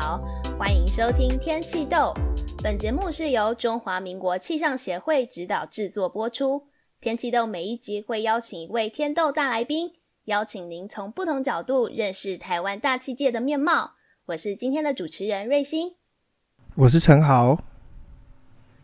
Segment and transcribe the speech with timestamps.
[0.00, 0.18] 好，
[0.58, 2.14] 欢迎收听天气豆。
[2.62, 6.68] 本节目是由中华民国气象协会指导制作播出。
[7.02, 9.92] 天气豆每一集会邀请一位天豆大来宾，
[10.24, 13.92] 邀请您从不同角度认识台湾大气界的面貌。
[14.28, 15.96] 我是今天的主持人瑞欣，
[16.76, 17.62] 我是陈豪。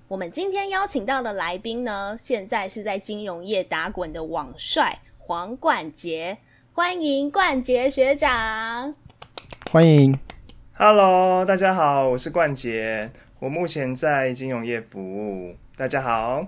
[0.08, 6.36] 我们今天邀请到的来宾呢，现在是在金融业打滚的网帅黄冠杰，
[6.74, 8.94] 欢迎冠杰学长。
[9.70, 10.14] 欢迎
[10.78, 15.56] ，Hello，大家好，我是冠杰，我目前在金融业服务。
[15.74, 16.46] 大家好，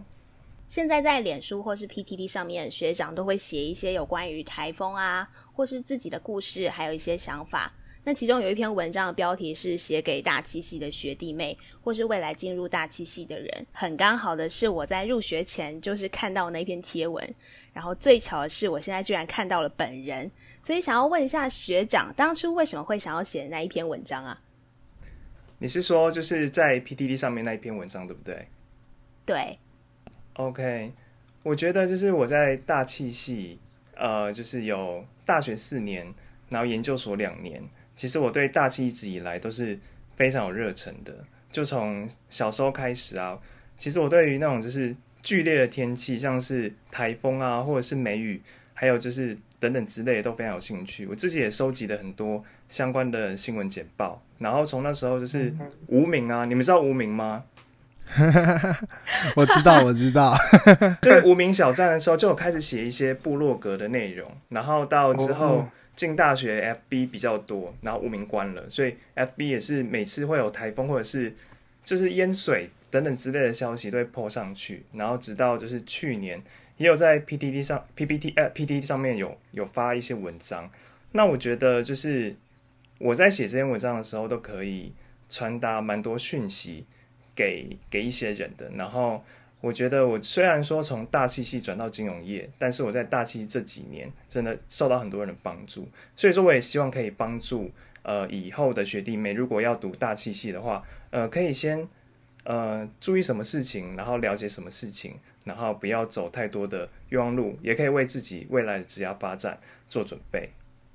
[0.69, 7.73] 现在在脸书或是 PTT 上面，学长都会写一些有关于台风啊，或是自己的故事，还有一些想法。
[8.05, 13.67] 那其中有一篇文章的标题是写给大气系的学弟妹，或是未来进入大气系的人。
[13.73, 17.35] 很刚好的是，我在入学前就是看到那篇贴文，
[17.73, 20.31] 然后最巧的是，我现在居然看到了本人。
[20.63, 24.39] 所以想要问一下学长，当初为什么会想要写那一篇文章啊？
[25.61, 28.47] 你是说就是在 PTT 上面那一篇文章，对不对？
[29.25, 29.59] 对。
[30.35, 30.93] OK，
[31.43, 33.59] 我觉得就是我在大气系，
[33.97, 36.13] 呃，就是有大学四年，
[36.49, 37.63] 然后研究所两年。
[37.97, 39.79] 其实我对大气一直以来都是
[40.17, 43.37] 非常有热忱的，就从小时候开始啊。
[43.77, 48.43] 其实我对于那种就是剧烈的天气，像是台风啊，或者是梅雨，
[48.75, 49.37] 还有就是。
[49.61, 55.53] 等等之类的都非常有兴趣，我自己也收集了很多相关的新闻简报，然后从那时候就是
[55.89, 57.43] 无名啊，你们知道无名吗？
[59.37, 60.37] 我知道，我知道，
[61.03, 71.35] 就是无名小站的时候就有开始写一些部落格的内容，然后到之后进大学，FB 比较多，然后无名关了，所以 FB 也是每次会有台风或者是
[71.85, 76.41] 就是淹水等等之类的消息都会 po 上去，然后直到就是去年。
[76.79, 80.71] 也有在 PTT 上 PPT 呃 PTT 上面有有发一些文章，
[81.13, 82.35] 那我觉得就是
[82.99, 84.93] 我在写这篇文章的时候都可以
[85.29, 86.87] 传达蛮多讯息
[87.35, 88.71] 给给一些人的。
[88.77, 89.23] 然后
[89.61, 97.71] 我觉得我虽然说从大气系转到金融业，但是我在大气这几年真的受到很多人的帮助，所以说我也希望可以帮助
[98.03, 101.89] 呃以后的学弟妹，如果要读大气系的话，呃可以先
[102.45, 105.17] 呃注意什么事情，然后了解什么事情。
[105.49, 110.51] 然后不要走太多的冤枉路，也可以为自己未来的职业发展做准备。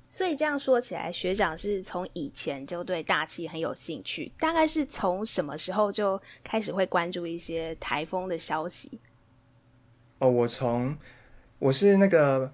[0.08, 9.00] 所以这样说起来，学长是从以前就对大气很有兴趣，大概是从什么时候就开始会关注一些台风的消息？
[10.20, 10.96] 哦，我从
[11.58, 12.52] 我是那个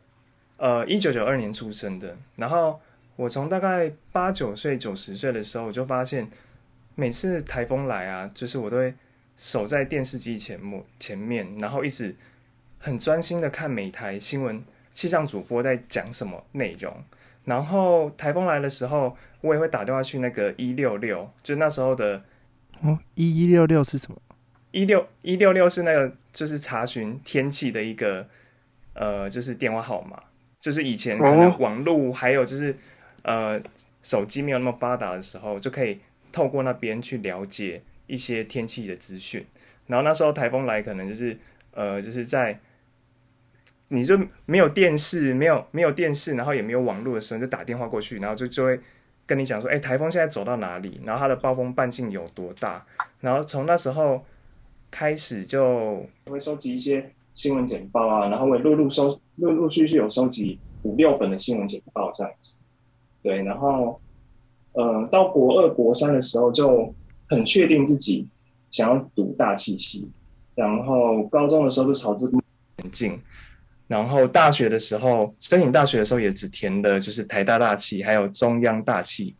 [0.56, 2.80] 呃一九九二年出生的，然后
[3.16, 6.30] 我从大概八九岁、九十岁的时候，我就发现
[6.94, 8.94] 每次台风来啊，就是我都会。
[9.40, 12.14] 守在电视机前幕前面，然后一直
[12.78, 16.94] 很专心的看每台新闻气象主播在讲什么内容。
[17.46, 22.22] 然后台风来的时候，我也会打电话去那个一六六，就那时候的
[22.82, 24.20] 哦，一一六六是什么？
[24.72, 28.28] 一六一六六是那个就是查询天气的一个
[28.92, 30.22] 呃，就是电话号码。
[30.60, 32.76] 就是以前可能网络还有就是
[33.22, 33.58] 呃
[34.02, 35.98] 手机没有那么发达的时候，就可以
[36.30, 37.80] 透过那边去了解。
[38.10, 39.46] 一些天气的资讯，
[39.86, 41.38] 然后那时候台风来，可能就是
[41.72, 42.58] 呃，就是在
[43.86, 48.80] 你就没有电视，没有没有电视，然后也没有网络的时候，就打电话过去，然后就就会
[49.26, 52.84] 跟你讲说，哎，台风现在走到哪里，然后它的暴风半径有多大，
[53.20, 54.24] 然后从那时候
[54.90, 62.58] 开始就会收集一些新闻简报啊，然后会陆陆收陆陆续续有收集五六本的新闻简报这样子，
[63.22, 64.00] 对，然后
[64.72, 66.92] 呃，到国二国三的时候就。
[67.30, 68.26] 很确定自己
[68.70, 70.10] 想要读大气系，
[70.56, 72.38] 然后高中的时候就朝这个
[72.78, 73.18] 前进，
[73.86, 79.36] 然后大学的时候申请大学的时候也只填的就是台大大气还有中央大气，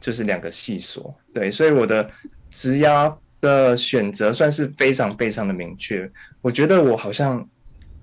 [0.00, 1.12] 就是两个系所。
[1.34, 2.08] 对，所以我的
[2.48, 6.08] 职涯的选择算是非常非常的明确。
[6.40, 7.44] 我觉得我好像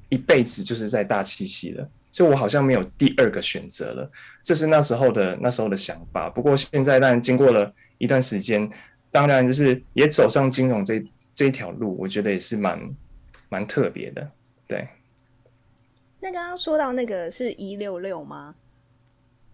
[0.10, 4.12] 一辈子就是在大气系了，就我好像没有第二个选择了。
[4.44, 6.30] 这是那时候的那时候的想法。
[6.30, 8.70] 不过现在当然经过了一段时间。
[9.12, 11.04] 当然，就是也走上金融这
[11.34, 12.80] 这一条路，我觉得也是蛮
[13.50, 14.30] 蛮特别的。
[14.68, 14.88] 对。
[16.20, 18.54] 那刚刚说到那个是一六六吗？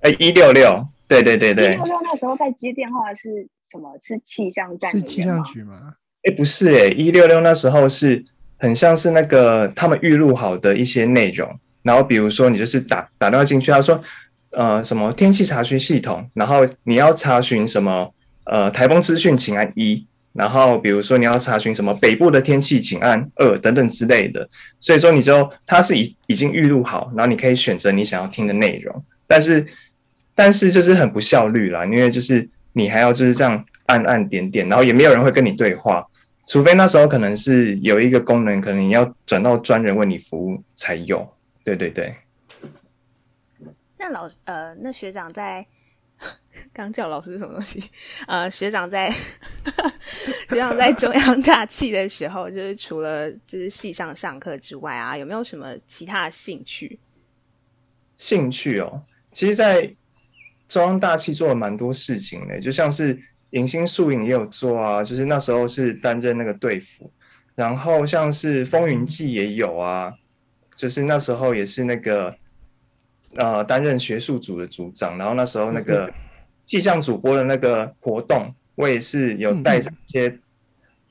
[0.02, 1.74] 哎，一六六，对对对对。
[1.74, 3.98] 一六六那时候在接电话是什么？
[4.04, 4.92] 是气象站？
[4.92, 5.96] 是气象局吗？
[6.24, 8.26] 哎，不是哎，一六六那时候是
[8.58, 14.02] 很像是那个他们预录好的一些内容，然后比如说你就是打打电话进去，他说
[14.52, 18.12] 呃什么天气查询系统，然后你要查询什么？
[18.46, 24.48] 呃，台风资讯请按一，然后比如说你要查询什么北部的天气，请按二等等之类的。
[24.80, 29.04] 所以说你就它是已已经预录好，然后你可以选择你想要听的内容。
[29.28, 29.66] 但是
[30.36, 36.06] 但是就是很不效率啦，因为就是你还要就是这样按按点点，然后也没有人会跟你对话，
[36.48, 41.28] 除非那时候可能是有一个功能，可能你要转到专人为你服务才有。
[41.64, 42.14] 对对对。
[43.98, 45.66] 那老呃，那学长在
[46.74, 47.84] 刚叫老师是什么东西？
[48.28, 49.10] 呃，学长在
[50.50, 57.00] 学长在中央大气的时候，就是除了就是系上上课之外啊，有没有什么其他的兴趣？
[58.16, 59.94] 兴趣哦，其实，在
[60.68, 63.22] 中央大气做了蛮多事情的，就像是
[63.52, 67.12] 影星宿影也有做啊，就是那时候是担任那个队服，
[67.56, 70.14] 然后像是风云记也有啊，
[70.76, 72.36] 就是那时候也是那个
[73.36, 76.12] 呃担任学术组的组长，然后那时候那个
[76.66, 80.40] 气象主播的那个活动，我也是有带着一些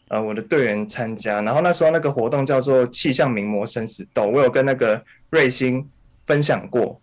[0.09, 5.89] 呃我的队员参加，然后那时候那个活动叫做气象名模生死斗，我有跟那个瑞星
[6.27, 7.01] 分享过，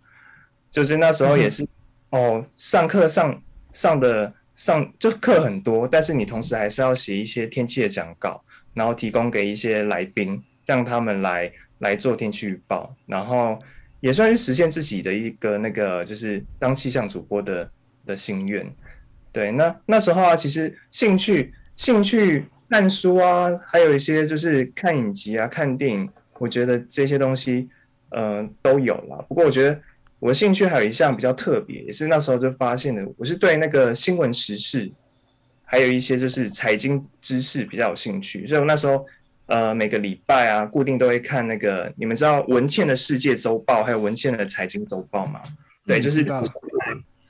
[0.70, 1.66] 就是那时候也是。
[2.14, 3.40] 哦，上课上
[3.72, 13.58] 上的上就课很多，但是你同时还是要写一些天气的讲稿，然后提供给一些来宾，让他们来来做天气预报，然后
[14.02, 17.70] 也算是实现自己的一个那个就是当气象主播的
[18.04, 18.70] 的心愿。
[19.32, 26.06] 对，那那时候啊，其实兴趣兴趣看书啊，还有一些就是看影集啊、看电影，
[26.38, 27.66] 我觉得这些东西
[28.10, 29.24] 嗯、呃、都有了。
[29.26, 29.80] 不过我觉得。
[30.22, 34.88] 我的兴趣还有一项比较特别，也是那时候就发现的，我是对那个新闻时事，
[35.64, 39.04] 还有一些就是财经知识比较有兴趣，所以我那时候
[39.52, 45.40] 呃每个礼拜啊固定都会看那个，你们知道文茜的世界周报还有文茜的财经周报吗？
[45.86, 46.24] 对，就是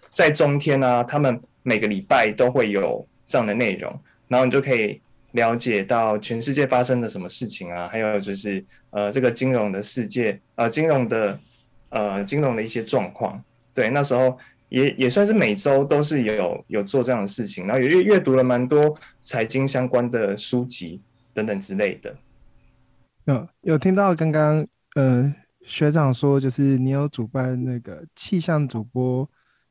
[0.09, 3.93] 在中天啊，他们每个礼拜都会有这样的内容，
[4.29, 5.01] 然后你就可以
[5.33, 11.39] 了解到全世界发生了什么事情啊，还有就是呃这个金融的世界呃金融的。
[11.95, 13.39] 呃，金融的一些状况，
[13.75, 14.39] 对，那时候
[14.71, 21.03] 也也算是每周都是有有做这样的事情，然后也阅阅读了蛮多财经相关的书籍
[21.33, 22.17] 等等之类的。
[23.25, 25.35] 有有听到刚刚呃
[25.67, 29.29] 学长说，就是你有主办那个气象主播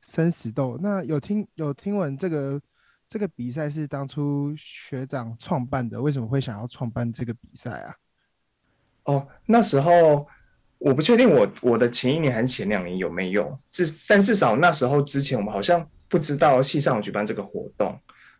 [0.07, 2.61] 生死斗，那有听有听闻这个
[3.07, 7.95] 这个比赛是当初学长创办的，为什么会想要创办这个比赛啊？
[9.03, 10.27] 哦，那时候。
[10.83, 17.95] 我不确定我我的前一年还是前两年有没有，至但至少那时候之前我们好像不知道系上有举办这个活动，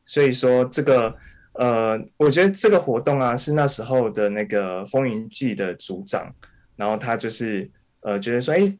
[0.08, 1.16] 所以说这个
[1.54, 6.34] 呃，我觉得这个活动啊是那时候的那个风云季的组长，
[6.76, 7.70] 然后他就是
[8.02, 8.78] 呃觉得说，哎，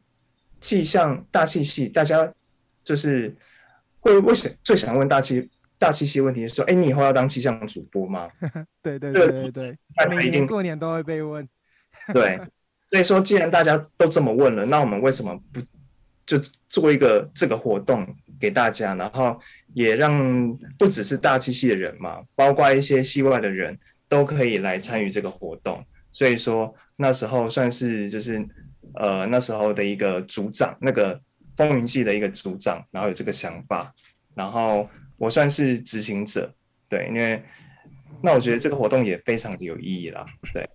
[0.60, 2.32] 气象大气系大家
[2.82, 3.34] 就是
[4.00, 8.28] 会为什最想问大气大气系问题是说，哎，你以后要当气象主播吗？
[8.82, 9.78] 对对对对对，
[10.08, 11.48] 每年过年都会被问，
[12.12, 12.40] 对。
[12.90, 15.58] 所以说，既然大家都这么问了，那我们为什么不
[16.26, 18.06] 就做一个这个活动
[18.42, 19.40] 给大家，然后
[19.72, 23.78] 也让不只是大气系的人嘛，包括一些系外的人
[24.08, 25.80] 都可以来参与这个活动。
[26.10, 28.44] 所以说那时候算是就是
[28.94, 31.18] 呃那时候的一个组长，那个
[31.56, 33.94] 风云记的一个组长，然后有这个想法，
[34.34, 36.52] 然后我算是执行者，
[36.88, 37.40] 对，因为
[38.20, 40.68] 那我觉得这个活动也非常的有意义啦，对。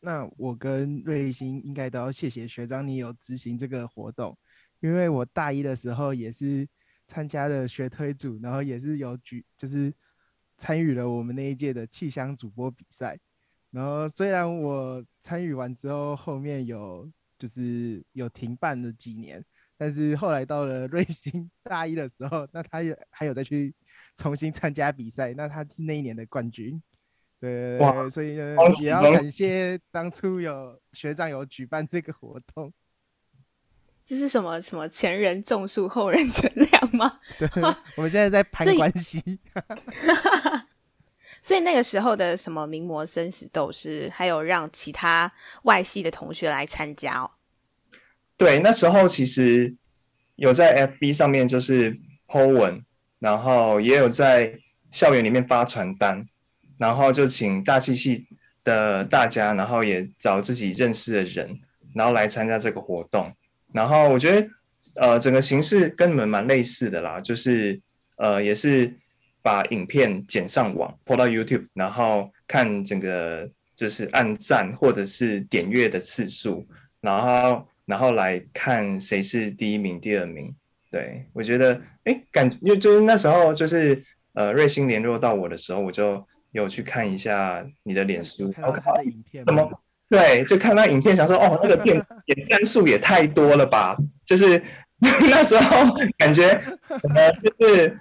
[0.00, 4.36] 那我跟瑞星应该都要谢谢学长，你有执行这个活动，
[4.80, 6.68] 因为我大一的时候也是
[7.06, 9.92] 参加了学推组，然后也是有举，就是
[10.56, 13.18] 参与了我们那一届的气象主播比赛。
[13.70, 19.44] 然后虽然我参与完之后，后面有就是有停办了几年，
[19.76, 23.74] 但是后来到了瑞星 大一的时候，那他也还有再去
[24.16, 26.82] 重新参加比赛，那他是那一年的冠军。
[27.38, 28.36] 对，哇所以，
[28.80, 32.72] 也要感谢当初有学长有举办这个活动。
[34.06, 37.18] 这是什么什么前人种树，后人乘凉吗？
[37.38, 37.48] 对，
[37.96, 39.20] 我们现在在攀关系。
[39.20, 39.38] 所以，
[41.42, 45.32] 所以那个时候的什么名模生死斗士还有让其他
[45.64, 47.30] 外系的同学来参加哦。
[48.36, 49.74] 对，那时候其实
[50.36, 51.92] 有在 FB 上面就是
[52.28, 52.84] po 文，
[53.18, 54.58] 然后也有在
[54.90, 56.26] 校园里面发传单。
[56.78, 58.26] 然后就请大气系
[58.62, 61.58] 的大家，然后也找自己认识的人，
[61.94, 63.34] 然后来参加这个活动。
[63.76, 64.48] 然后我觉得，
[64.96, 67.78] 呃，整个形式跟你们蛮类似的啦，就是
[68.16, 68.90] 呃，也是
[69.42, 76.66] 把影片剪上网，po 到 YouTube，然后看整个就是按赞或者是点阅的次数，
[77.02, 80.54] 然后然后来看谁是第一名、第二名。
[80.90, 84.02] 对，我觉得，哎，感觉就是那时候就是
[84.32, 86.26] 呃，瑞星联络到我的时候，我就。
[86.52, 89.70] 有去看一下你的脸书，看他的影片，怎么
[90.08, 90.44] 对？
[90.44, 93.96] 就看那影片，想说哦，那个点 点赞数也太多了吧？
[94.24, 94.62] 就是
[95.30, 98.00] 那时候感觉呃，就是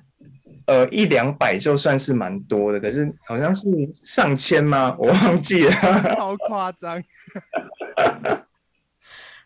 [0.65, 3.67] 呃一两百就算是蛮多的，可是好像是
[4.03, 4.95] 上千吗？
[4.97, 5.71] 我忘记了，
[6.15, 7.03] 超夸张。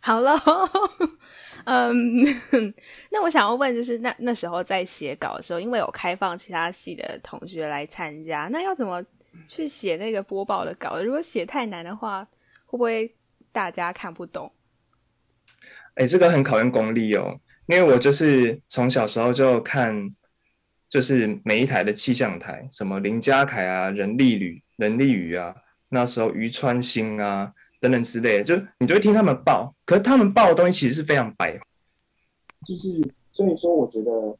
[0.02, 0.34] 好了，
[1.66, 2.04] 嗯，
[3.12, 9.04] 那我想要问，就是那那时候在写稿的时候，因为有开放其他系的同学来参加，那要怎么
[9.50, 11.02] 去写那个播报的稿？
[11.02, 12.26] 如果写太难的话，
[12.70, 13.16] 会不会
[13.52, 14.54] 大家看不懂？
[15.96, 20.16] 哎、欸，这个很考验功力哦，因为我就是从小时候就看，
[20.88, 25.56] 就是每一台的气象台，什么林家凯啊、人力旅、人力语啊，
[25.90, 27.54] 那时候渔川星啊。
[27.82, 31.58] 等等之类的，就你就会听他们报，可是他们报的东西其实是非常白，
[32.68, 34.38] 就是所以说，我觉得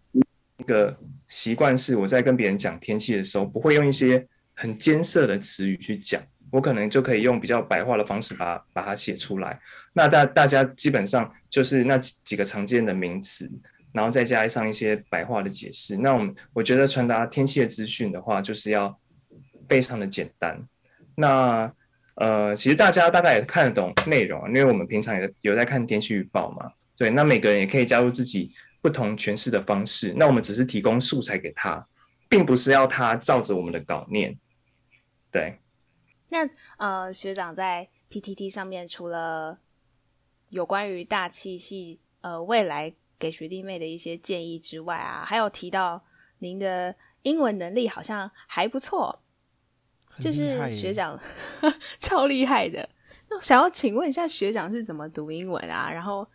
[0.58, 0.94] 一个
[1.30, 6.22] 习惯是我在跟别人讲天气的时候，不会用一些很艰涩的词语去讲，
[6.52, 9.60] 我可能就可以用比较白话的方式把把它写出来。
[9.94, 13.52] 那大大家基本上就是那几个常见的名词，
[13.92, 15.98] 然后再加上一些白话的解释。
[15.98, 19.00] 那我们我觉得传达天气的资讯的话，就是要
[19.68, 20.64] 非常的简单。
[21.16, 21.72] 那
[22.16, 26.72] 呃，其实大家大概也看得懂内容，因为我们平常也有在看天气预报嘛。
[26.98, 28.52] 对，那每个人也可以加入自己
[28.82, 30.14] 不同诠释的方式。
[30.18, 31.86] 那我们只是提供素材给他，
[32.28, 34.38] 并不是要他照着我们的稿念。
[35.32, 35.58] 对。
[36.30, 39.60] 那呃，学长在 PTT 上面，除了
[40.50, 46.04] 有关于大气系呃未来给学弟妹的一些建议之外啊，还有提到
[46.40, 49.22] 您的英文能力好像还不错。
[50.20, 51.18] 就是学长
[51.98, 52.90] 超厉害的，
[53.30, 55.90] 那想要请问一下学长是怎么读英文啊？
[55.90, 56.28] 然后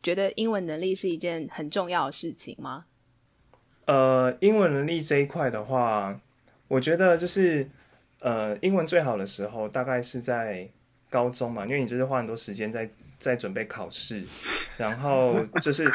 [0.00, 2.84] 觉得英文能力是一件很重要的事情吗？
[3.86, 6.20] 呃，英文能力这一块的话，
[6.68, 7.68] 我觉得就是
[8.26, 10.68] 呃，英文最好的时候大概是在
[11.08, 12.90] 高中嘛，因为你就是花很多时间在
[13.20, 14.24] 在准备考试，
[14.76, 15.88] 然后就是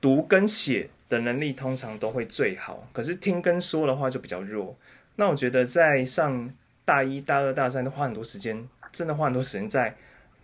[0.00, 4.78] 读跟写的能力通常都会最好，可是听跟说的话就比较弱。
[5.16, 6.48] 那我觉得在上
[6.84, 9.92] 大一大二大三都花很多时间，真的花很多时间在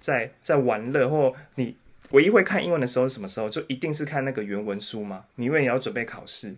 [0.00, 1.76] 在在玩乐，或你
[2.10, 3.48] 唯一会看英文的时候是什么时候？
[3.48, 5.24] 就一定是看那个原文书嘛。
[5.36, 6.52] 你因为你要准备考试，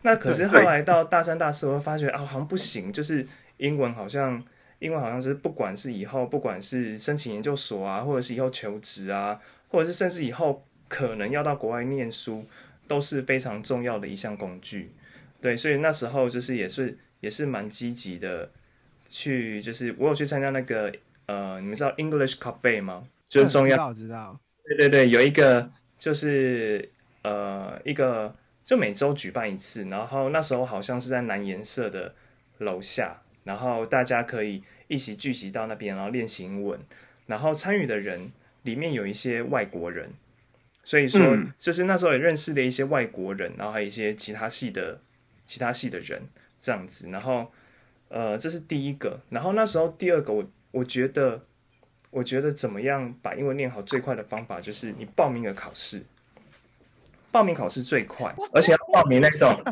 [0.00, 3.26] 那可是后来到大三大四，我会发觉啊，好像不行，就是
[3.60, 4.42] 英文好像
[4.80, 12.44] 英文好像是不管是以后不管是申请研究所啊，或者是以后求职啊，或者是甚至以后可能要到国外念书，
[12.88, 14.90] 都是非常重要的一项工具。
[15.40, 16.98] 对，所以那时候就是也是。
[17.20, 18.48] 也是蛮积极的，
[19.06, 20.90] 去就是我有去参加那个
[21.26, 23.06] 呃，你们知道 English Cafe 吗？
[23.28, 24.40] 就是中央，知道，知道。
[24.64, 26.88] 对对对，有一个就是
[27.20, 32.14] 呃一个就每周举办一次，然后那时候好像是在南颜社的
[32.56, 36.78] 楼下，然后大家可以一起聚集到那边，然后练习英文。
[37.26, 38.30] 然后参与的人
[38.62, 40.10] 里面有一些外国人，
[40.84, 41.20] 所以说
[41.58, 45.00] 就是那时候也认识了一些外国人，然后还有一些其他系的
[45.46, 46.22] 其他系的人。
[46.62, 47.50] 这样子，然后，
[48.08, 49.18] 呃，这是第一个。
[49.30, 51.42] 然后那时候第二个，我我觉得，
[52.10, 56.02] 我觉得怎么样把英文练好最快的方法，就是你报名个考试，
[57.30, 59.62] 报名考试最快，而且要报名那种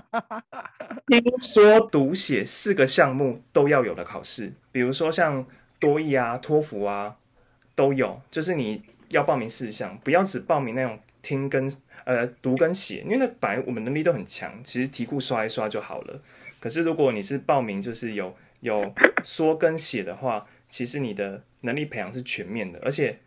[1.06, 5.44] 听说读写四个项目都要有的考试，比如说像
[5.78, 7.16] 多益啊、托福啊
[7.74, 11.70] 都有，就是你要报名四项，不要只报名那种听跟
[12.04, 16.20] 呃读跟写，因为那本来我们能力都很强，其实题库刷一刷就好了。
[16.60, 23.18] 可是，如果你是报名就是有有说跟写的话，其实你的能力培养是全面的，而且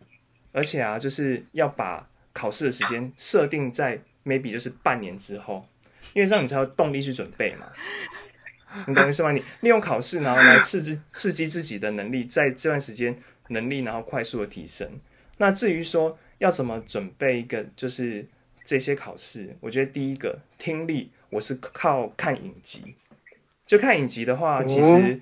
[0.51, 5.67] 而且啊，就是要把考试的时间设定在 maybe 就是半年之后，
[6.13, 7.67] 因为这样你才有动力去准备嘛。
[8.87, 9.31] 你懂意思吗？
[9.31, 13.13] 你利用考试然后来刺激刺激自己的能力，在这段时间
[13.49, 14.89] 能力然后快速的提升。
[15.37, 18.25] 那至于说要怎么准备一个就是
[18.63, 22.95] 这些考试，我觉得第一个听力，我是靠看影集。
[23.65, 25.19] 就看影集的话，其实，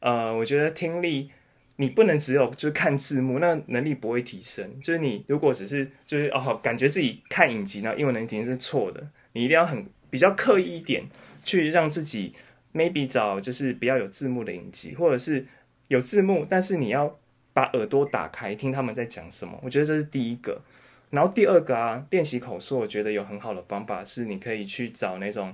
[0.00, 1.30] 呃，我觉得听力
[1.76, 4.80] 你不能只有就是看字幕，那能力不会提升。
[4.80, 9.04] 就是你如果只是就是哦，感觉自己看影集呢，英文能力肯定是错的。
[9.32, 11.04] 你一定要很比较刻意一点，
[11.42, 12.32] 去让自己
[12.72, 15.44] maybe 找就是比较有字幕的影集，或者是
[15.88, 17.18] 有字幕，但是你要
[17.52, 19.58] 把耳朵打开听他们在讲什么。
[19.62, 20.62] 我觉得这是第一个。
[21.10, 25.52] 然后第二个啊，练习口说，我觉得有很好的方法是你可以去找那种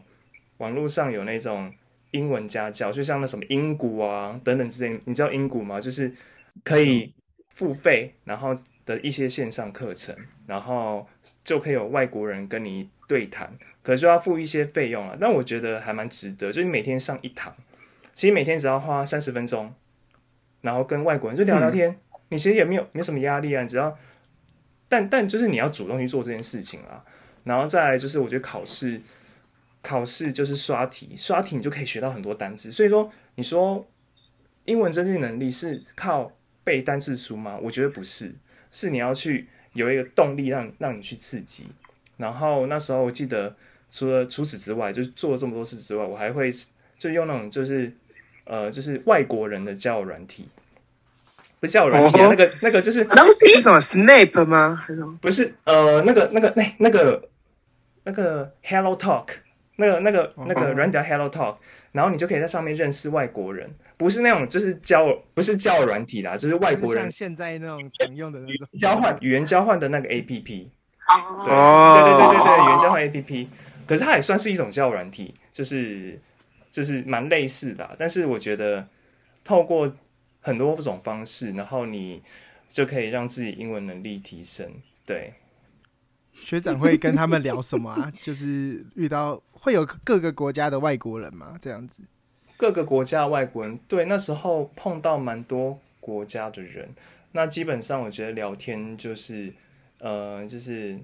[0.58, 1.72] 网络上有那种。
[2.12, 5.80] 英文家教，就像那什么英谷啊等等之类，你知道英谷吗？
[5.80, 6.12] 就是
[6.64, 7.12] 可以
[7.50, 10.14] 付费，然后的一些线上课程，
[10.46, 11.06] 然后
[11.44, 13.52] 就可以有外国人跟你对谈，
[13.82, 15.16] 可是就要付一些费用啊。
[15.20, 17.54] 但我觉得还蛮值得，就是你每天上一堂，
[18.14, 19.72] 其实每天只要花三十分钟，
[20.62, 21.94] 然后跟外国人就聊聊天，
[22.30, 23.96] 你其实也没有没什么压力啊，只要，
[24.88, 27.04] 但但就是你要主动去做这件事情啊。
[27.44, 29.00] 然后再来就是我觉得考试。
[29.82, 32.70] 考试就是刷题，刷题你就可以学到很多单词。
[32.70, 33.87] 所以说，你说
[34.66, 36.30] 英文真正能力是靠
[36.62, 37.58] 背单字书吗？
[37.62, 38.34] 我觉得不是，
[38.70, 41.66] 是你要去有一个动力让让你去刺激。
[42.18, 43.54] 然后那时候我记得，
[43.90, 46.52] 除了除此之外，就是做了这么多事之外，我还会
[46.99, 47.90] 就用那种就是
[48.44, 50.46] 呃就是外国人的交友软体，
[51.58, 54.84] 不是交友软体啊，那个那个就是东西是什么 Snap 吗？
[55.22, 57.28] 不是呃那个那个那那个
[58.04, 59.28] 那个 Hello Talk。
[59.80, 61.56] 那个、那个、那个软体叫 Hello Talk，
[61.92, 68.68] 然后你就可以在上面认识外国人，不是那种就是交，不是交友软体啦，就是外国人像现在那种常用的那种。
[68.78, 70.68] 交换语言交换的那个 APP，对
[71.96, 73.46] 对对对对对，语言交换 APP，
[73.87, 76.20] 可是它也算是一种交友软体，就是
[76.70, 78.87] 就是蛮类似的，但是我觉得
[79.42, 79.92] 透过
[80.40, 82.22] 很多种方式，然后你
[82.68, 84.70] 就可以让自己英文能力提升，
[85.04, 85.32] 对。
[86.32, 88.10] 学长会跟他们聊什么啊？
[88.22, 91.56] 就是遇到会有各个国家的外国人吗？
[91.60, 92.02] 这样子，
[92.56, 96.88] 各个国家的外国人，对，那时候碰到蛮多国家的人。
[97.32, 99.52] 那基本上我觉得聊天就是，
[99.98, 100.98] 呃，就是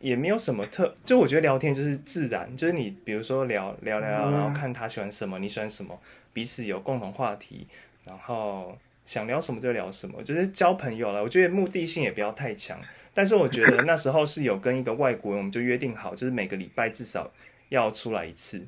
[0.00, 5.98] 也没有什么特，就我觉得聊天就是自然，就是你比如说聊聊聊，然后看他喜欢什么，你喜欢什么，
[6.32, 7.66] 彼此有共同话题，
[8.04, 11.22] 然后想聊什么就聊什么，就是交朋友了。
[11.22, 12.78] 我觉得目的性也不要太强。
[13.14, 17.28] 但是我觉得那时候是有跟一个外国人，我们就约定好，就是每个礼拜至少
[17.68, 18.66] 要出来一次。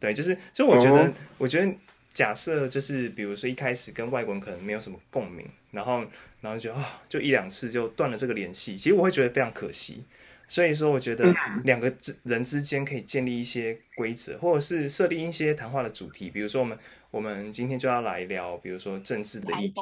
[0.00, 1.74] 对，就是，就我觉得，我觉得
[2.12, 6.04] 假设就是，比如说一开始跟外国人可能没有什么共鸣，然后，
[6.40, 10.04] 然后就啊，就一两次就断了这个联系，其实我会觉得非常可惜。
[10.46, 11.34] 所以说，我觉得
[11.64, 16.78] 两个之人之间可以建立一些规则，或者是设定一些谈话的主题，比如说我们
[17.10, 19.80] 我们今天就要来聊，比如说政治的议题。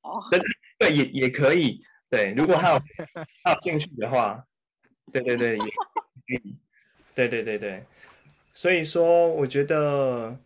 [0.00, 0.40] 哦，对
[0.78, 1.84] 对，也也可以。
[2.08, 2.82] 对，如果他有
[3.44, 4.42] 他有兴趣的话，
[5.12, 5.58] 对对对，
[7.28, 7.84] 对对对对，
[8.54, 10.38] 所以说我觉得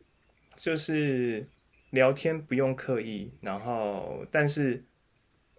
[0.57, 1.47] 就是
[1.91, 4.83] 聊天不用刻意，然后但是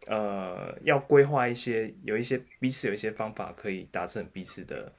[0.08, 4.92] 呃要规划一些，有一些彼此有一些方法可以达成彼此的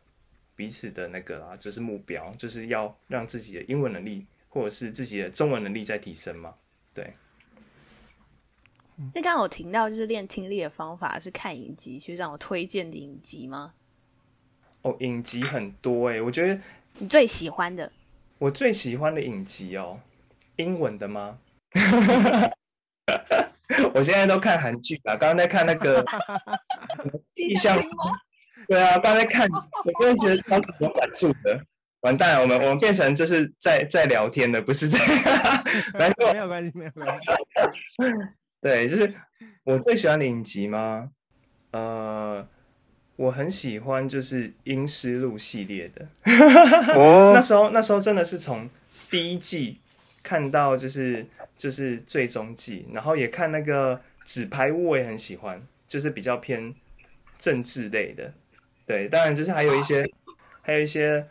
[0.55, 6.55] 彼此的那个啦，就是目标，就是要让自己的英文能力或者是自己的中文能力在提升嘛，
[6.95, 7.13] 对。
[9.13, 13.75] 那刚刚我听到就是练听力的方法是看影集，学长有推荐的影集吗？
[14.87, 16.57] 哦，影集很多哎、欸，我觉得
[16.99, 17.91] 你最喜欢的，
[18.39, 19.99] 我最喜欢的影集哦，
[20.55, 21.39] 英文的吗？
[23.93, 26.05] 我现在都看韩剧啊，刚刚在看那个
[27.35, 27.77] 意象，
[28.69, 31.61] 对啊，刚才看，我真的觉得超级有感触的。
[32.03, 35.01] 完蛋了，我们我们变成就是在在聊天的，不是在，
[35.99, 37.25] 没有没有关系，没有关系。
[38.61, 39.13] 对，就是
[39.65, 41.11] 我最喜欢的影集吗？
[41.73, 42.47] 呃，
[43.17, 46.07] 我很喜欢就是《阴尸路》系列的。
[46.95, 48.69] 哦， 那时候那时候真的是从
[49.11, 49.79] 第一季
[50.23, 51.27] 看到就是
[51.57, 56.75] 就是最终季，然后也看那个《纸牌屋》，我也很喜欢，就是比较偏
[57.39, 58.33] 政治类的。
[58.87, 60.09] 对，当然就是还有一些
[60.63, 61.21] 还有一些《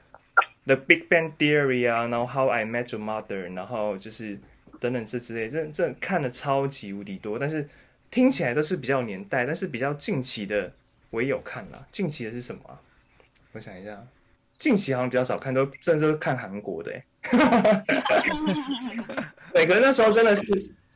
[0.66, 4.38] The Big Bang Theory》啊，然后《How I Met Your Mother》，然后就是。
[4.78, 7.68] 等等这之类，这这看的超级无敌多，但是
[8.12, 10.72] 听起来都是比较年代，但是比较近期的
[11.16, 11.88] 我也有看啦。
[11.90, 12.76] 近期的是什么啊？
[13.54, 14.06] 我想一下，
[14.58, 16.92] 近期好像比较少看，都甚至都看韩国的。
[19.54, 20.44] 每个人那时候真的是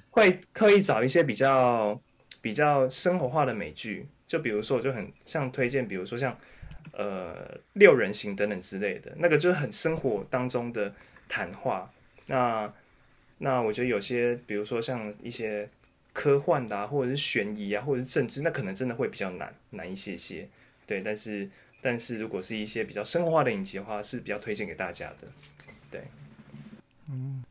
[0.10, 1.98] 会刻意找一些比较
[2.42, 6.38] 比较生活化的美剧，就比如说我就很像推荐，比如说像
[6.92, 10.94] 呃六人行等等之类的，那个就是很生活当中的
[11.30, 11.90] 谈话。
[12.26, 12.70] 那
[13.38, 15.70] 那我觉得有些，比如说像一些
[16.20, 20.46] 科幻的啊，或者是悬疑啊，或者是政治，那可能真的会比较难难一些些。
[20.86, 21.50] 对，但是
[21.82, 25.30] 但是如果是一些比较生活化的影集的话，是比较推荐给大家的。
[25.90, 26.04] 对，
[27.10, 27.42] 嗯，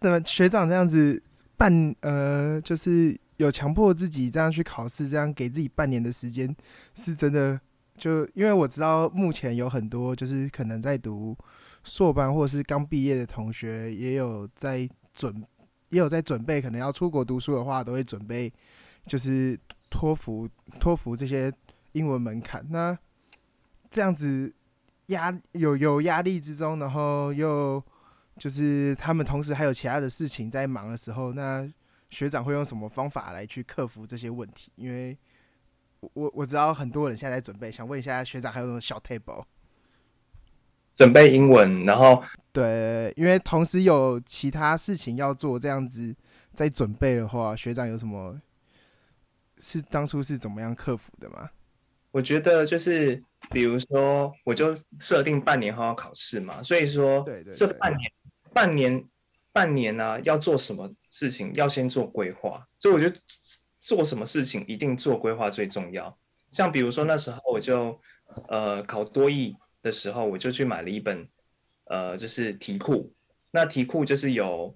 [0.00, 1.22] 那么学长这样子
[1.56, 6.52] 半呃，就是有强迫自己这样去考试，这样给自己半年的时间，
[6.96, 7.60] 是真的。
[7.96, 11.36] 就因为我知道目前有很多就是可能在读
[11.84, 14.88] 硕班或者是刚毕业的同学，也有在。
[15.12, 15.44] 准
[15.90, 18.52] 也有在准备，可能要出国读书的话，都会准备
[19.06, 19.58] 就是
[19.90, 20.48] 托福、
[20.80, 21.52] 托福这些
[21.92, 22.66] 英文门槛。
[22.70, 22.98] 那
[23.90, 24.52] 这样子
[25.06, 27.82] 压有有压力之中，然后又
[28.38, 31.68] 就是他们同时还有其他的事情在忙的时候，那
[32.08, 34.70] 学长会用什么方法来去克服这些问题？
[34.76, 35.16] 因为
[36.14, 39.44] 我我知道很多人现在在准备，想问一下学长，还有什么小 table？
[40.96, 46.14] 准备英文，然后对，因为同时有其他事情要做，这样子
[46.52, 48.40] 在准备的话，学长有什么
[49.58, 51.50] 是当初是怎么样克服的吗？
[52.10, 58.12] 我觉得就是比如说，我就设定半年后要考试嘛，所以说，对对，这半年，
[58.52, 59.04] 半年，
[59.52, 62.66] 半年呢、啊，要做什么事情，要先做规划。
[62.80, 63.16] 所以我觉得
[63.78, 66.18] 做什么事情一定做规划最重要。
[66.50, 67.96] 像比如说那时候我就
[68.48, 71.28] 呃考多艺的时候，我就去买了一本
[71.90, 73.12] 呃就是题库，
[73.50, 74.72] 那题库就是有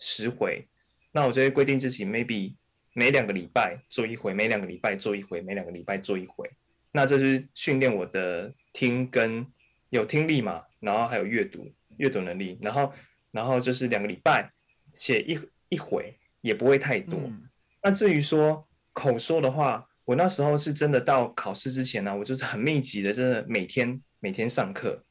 [0.00, 0.66] 十回，
[1.12, 2.52] 那我就会规定自己 maybe
[2.94, 6.50] 每两个礼拜做一回，每两个礼拜做一回，每两个礼拜做一回。
[6.90, 9.46] 那这是训练我的听跟
[9.90, 12.92] 有听力嘛，然后还有阅读阅读能力，然后
[13.30, 14.50] 然后就是两个礼拜
[14.94, 17.20] 写一一回，也不会太多。
[17.20, 17.48] 嗯、
[17.84, 25.04] 那至于说口说的话，我那时候是真的到考试之前呢、啊，我就是很密集的，真的每天每天上课，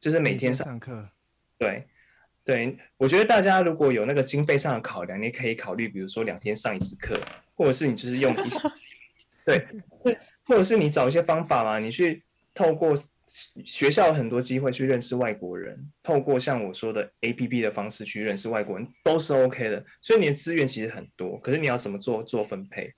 [0.00, 1.08] 就是每天上上课。
[1.56, 1.86] 对
[2.42, 7.20] 对，我觉得大家如果有那个经费上的考量，你可以考虑，比如说两天上一次课，
[7.54, 8.58] 或者是你就是用一些
[9.44, 9.66] 对。
[10.46, 12.92] 或者是你找一些方法嘛，你去透过
[13.28, 19.84] 学校很多机会去认识外国人，透过像我说的 APP 的方式去认识外国人都是 OK 的。
[20.00, 22.92] 所以你的资源其实很多，可是你要怎么做做分配？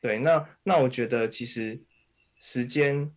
[0.00, 1.82] 对，那那我觉得其实
[2.38, 3.10] 时间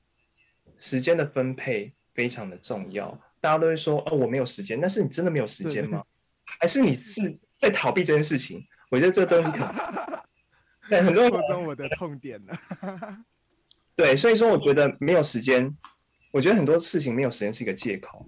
[0.75, 3.07] 时间的分配非常的重要。
[3.39, 6.03] 大家都会说哦，我没有时间，但是你真的没有时间吗？
[6.59, 7.21] 还是你是
[7.55, 8.65] 在逃避这件事情？
[8.89, 9.75] 我觉得这个东西可能
[10.89, 12.59] 对很多人说中我的痛点了。
[13.95, 15.71] 对，所以说我觉得没有时间，
[16.31, 18.25] 我觉得很多事情没有时间是一个借口。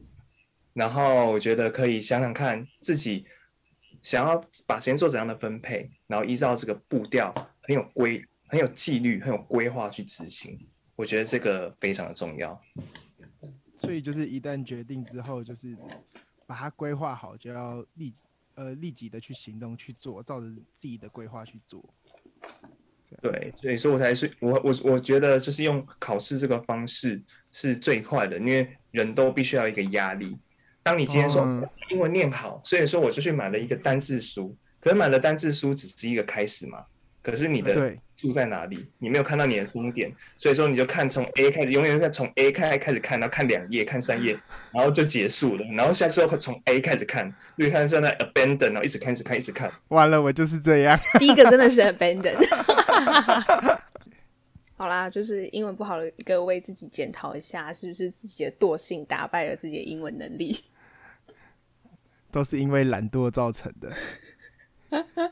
[0.74, 3.26] 然后我觉得可以想想看自己
[4.04, 10.58] 想要把时间做怎样的分配，然后依照这个步调很有规、很有纪律、很有规划去执行。
[10.96, 12.62] 我觉得这个非常的重要。
[13.80, 15.76] 所以就是一旦决定之后，就是
[16.46, 18.14] 把它规划好，就要立
[18.56, 21.84] 呃立即的去行动去做，照着自己的规划去做。
[23.22, 27.20] 对，所以说我才是我我我觉得就是用考试这个方式
[27.52, 30.38] 是最快的，因为人都必须要一个压力。
[30.84, 31.44] 当你今天说
[31.90, 36.86] 英文念好，所以说我就去买了一个单字书，可是买了单字书只是一个开始嘛。
[37.22, 38.90] 可是你的住在哪里？
[38.98, 44.38] 你没有看到你的终点，所以说你就看从 A 开始，永远在从 A 开开始看，然后看两页，看三页，
[44.72, 45.66] 然后就结束了。
[45.76, 49.72] 然后下次又从 A 开始看，就看现在 abandon，然后一直看，一直看，一直看。
[49.90, 50.98] 完了，我就是这样。
[51.20, 52.36] 第一个真的是 abandon。
[54.78, 60.64] 好啦，就是英文不好的各位自己检讨一下，是不是自己的惰性打败了自己的英文能力？
[62.32, 63.92] 都是因为懒惰造成的。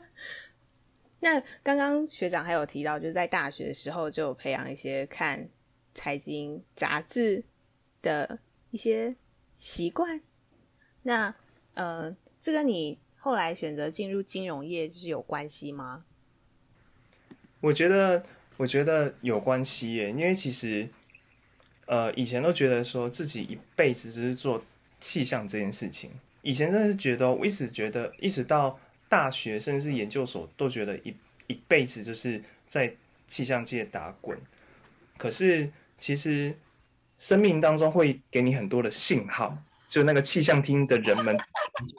[1.20, 5.48] 那刚刚学长还有提到，就是在大学的时候就培养一些看
[5.92, 7.44] 财经杂志
[8.00, 8.38] 的
[8.70, 9.16] 一些
[9.56, 10.20] 习惯。
[11.02, 11.34] 那
[11.74, 16.04] 呃，这跟你后来选择进入金融业就是有关系吗？
[17.60, 18.22] 我觉得，
[18.56, 20.88] 我觉得有关系耶，因为其实
[21.86, 24.62] 呃，以前都觉得说自己一辈子只是做
[25.00, 26.12] 气象这件事情。
[26.42, 28.78] 以前真的是觉得，我一直觉得，一直到。
[29.08, 31.14] 大学甚至是研究所都觉得一
[31.46, 32.94] 一辈子就是在
[33.26, 34.38] 气象界打滚，
[35.16, 36.54] 可是其实
[37.16, 39.56] 生命当中会给你很多的信号，
[39.88, 41.38] 就那个气象厅的人们，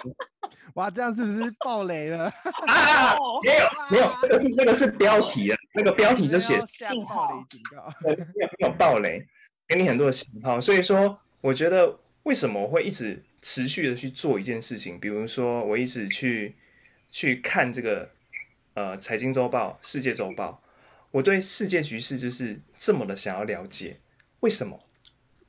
[0.76, 2.26] 哇，这样是不是爆雷了？
[2.68, 8.18] 啊，没有没有，这个是这个是标题啊，那个标题就写信号雷警告，没有
[8.60, 9.26] 没有爆雷，
[9.68, 16.54] 给你很多的信号，所以说我觉得为什么我会一直持续的去做一件事情，比如说我一直去。
[17.10, 18.10] 去看这个，
[18.74, 20.62] 呃，财经周报、世界周报，
[21.12, 23.98] 我对世界局势就是这么的想要了解，
[24.42, 24.80] 为什么？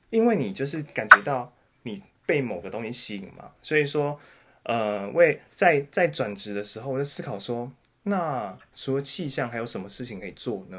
[0.09, 4.19] 因为你就是感觉到你被某个东西吸引嘛，所以说，
[4.63, 7.71] 呃，为在在转职的时候，我就思考说，
[8.03, 10.77] 那除了气象，还有什么事情可以做呢？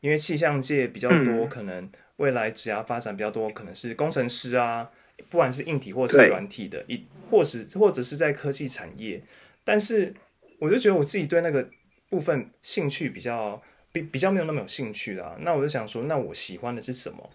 [0.00, 4.88] 因为气象界比较多，嗯、可能未来职涯发展比较多，可能是工程师啊，
[5.28, 9.20] 不管是硬体或是软体的，一或是或者是在科技产业。
[9.70, 10.14] 但是，
[10.60, 11.68] 我就觉得我自己对那个
[12.08, 15.36] 部分兴趣比较比比较没有那么有兴趣啦。
[15.40, 17.28] 那我就想说，那我喜欢的是什么？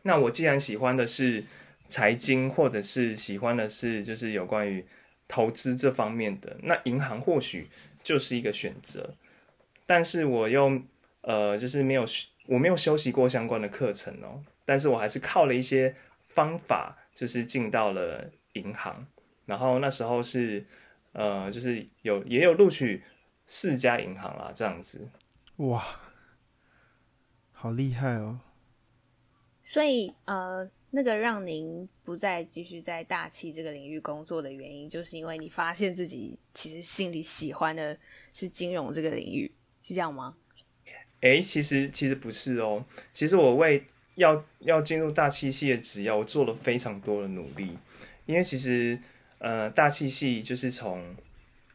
[0.00, 1.44] 那我既然喜欢的是
[1.86, 4.82] 财经，或者是喜欢的是就是有关于
[5.28, 7.68] 投资这方面的，那银行或许
[8.02, 9.12] 就是一个选择。
[9.84, 10.80] 但是我又
[11.20, 12.06] 呃，就是没有
[12.46, 14.42] 我没有修习过相关的课程哦。
[14.64, 15.94] 但是我还是靠了一些
[16.30, 19.06] 方法，就是进到了银行。
[19.44, 20.64] 然后那时候是。
[21.16, 23.02] 呃，就是有也有录取
[23.46, 25.08] 四家银行啦，这样子。
[25.56, 25.82] 哇，
[27.52, 28.38] 好厉害哦！
[29.64, 37.98] 所以呃，那个让您不再继续在大气这个领域工作的原因，就是因为你发现自己其实心里喜欢的
[38.30, 39.50] 是金融这个领域，
[39.82, 40.36] 是这样吗？
[41.22, 42.84] 诶，其实其实不是哦。
[43.14, 43.82] 其实我为
[44.16, 47.78] 要要进入大气系的职业，我做了非常多的努力，
[48.26, 49.00] 因为其实
[49.46, 51.14] 呃大气系就是从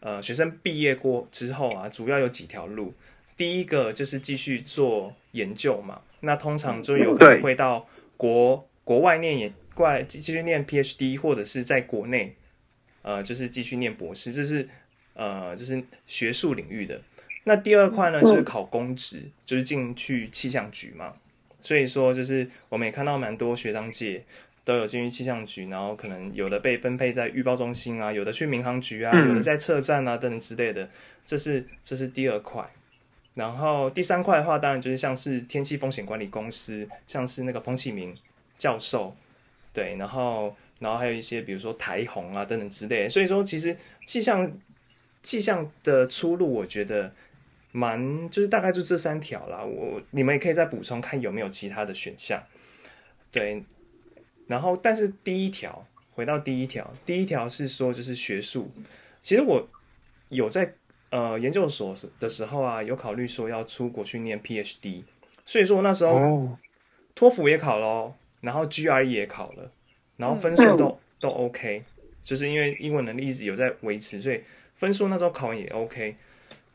[0.02, 2.94] 呃学生毕业过之后啊，主要有几条路，
[3.38, 12.36] 第一个就是继续做研究嘛，那通常就有可能会到国国外念研，过来继续念 PhD，或者是在国内
[13.04, 14.68] 呃就是继续念博士，这是
[15.14, 17.00] 呃就是学术领域的。
[17.46, 21.14] 那第二块呢，就是考公职，就是进去气象局嘛。
[21.64, 24.24] 所以说，就是我们也看到蛮多学长姐
[24.64, 30.90] 都有进去气象局，然后可能有的被分配在预报中心啊，有的去民航局啊，有的在测站啊等等之类的。
[31.26, 32.68] 这是这是第二块。
[33.34, 38.14] 然后第三块的话，当然就是像是天气风险管理公司，像是那个彭启明
[38.58, 39.16] 教授，
[39.74, 43.10] 对，然后然后还有一些比如说台红啊等等之类的。
[43.10, 44.52] 所以说，其实气象
[45.22, 47.14] 气象的出路，我觉得。
[47.74, 52.44] 蛮就是大概就这三条啦，我你们也可以再补充看有没有其他的选项，
[53.32, 53.64] 对，
[54.52, 58.70] 然后但是第一条回到第一条，第一条是说就是学术，
[59.22, 59.66] 其实我
[60.28, 60.74] 有在
[61.10, 65.04] 呃研究所的时候啊，有考虑说要出国去念 PhD，
[65.46, 66.58] 所以说那时候
[67.16, 69.72] 托福也考了，然后 GRE 也考了，
[70.18, 71.82] 然后分数都、嗯、都 OK，
[72.22, 74.42] 就是因为英文能力一直有在维持，所以
[74.76, 76.14] 分数那时候考完也 OK。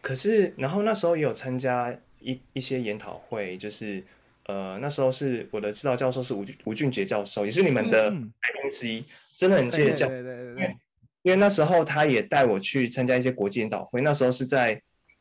[0.01, 4.03] 可是，然后那时候也有参加一一些研讨会，就是
[4.49, 9.05] 呃，那时候是我的指导教授是吴吴俊杰教授，也是你们的来宾之一，
[9.35, 10.13] 真的很谢谢教授。
[10.13, 10.77] 对对对对对。
[11.23, 14.81] 因为那时候他也带我去参加一些国际研讨会，那时候是在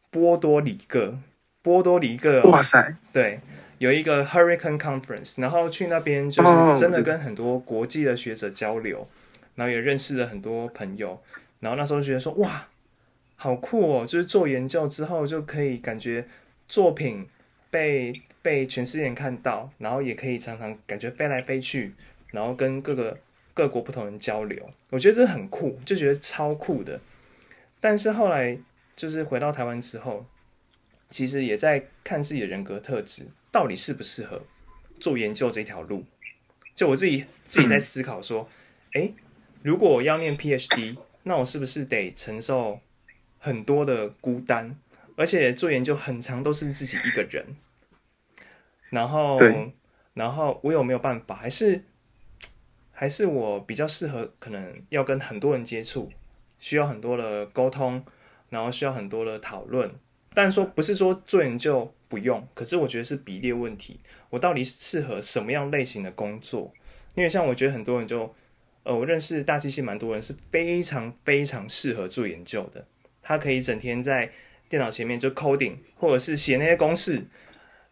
[0.09, 1.17] 波多黎各，
[1.61, 3.39] 波多黎各，哇塞，对，
[3.79, 9.07] 有一个 Hurricane Conference，然后去那边就是真的跟很多国际的学者交流，
[9.55, 11.21] 然后也认识了很多朋友，
[11.59, 12.67] 然后那时候觉得说哇。
[13.37, 14.05] 好酷哦！
[14.05, 16.25] 就是做研究之后，就可以感觉
[16.69, 17.27] 作品
[17.69, 18.13] 被
[18.45, 21.95] 被全世界人看到，然后也可以常常感觉飞来飞去，
[22.29, 23.17] 然后跟各个
[23.55, 24.71] 各国不同人交流。
[24.91, 27.01] 我觉得这很酷，就觉得超酷的。
[27.79, 28.55] 但是后来
[28.95, 30.27] 就是回到台湾之后，
[31.09, 34.39] 其实也在看自己的人格特质到底适不适合
[34.99, 36.05] 做研究这条路。
[36.75, 38.47] 就我自己自己在思考说，
[38.93, 39.15] 诶，
[39.63, 42.79] 如果我要念 PhD，那我是不是得承受
[43.39, 44.77] 很多的孤单，
[45.15, 47.43] 而且做研究很长都是自己一个人。
[48.95, 49.37] 然后，
[50.13, 51.35] 然后我有没有办法？
[51.35, 51.83] 还是
[52.93, 54.31] 还是我比较适合？
[54.39, 56.09] 可能要跟很多人接触，
[56.57, 58.01] 需要很多的沟通，
[58.49, 59.91] 然后需要很多的讨论。
[60.33, 63.99] 但说不是说做研究不用，可是我觉得是比例问题。
[64.29, 66.73] 我到底适合什么样类型的工作？
[67.15, 68.33] 因为像我觉得很多人就，
[68.83, 72.85] 呃，我认识大机器蛮多人是非常非常适合做研究的。
[73.21, 74.31] 他可以整天在
[74.69, 77.23] 电脑前面就 coding，或者是写那些公式，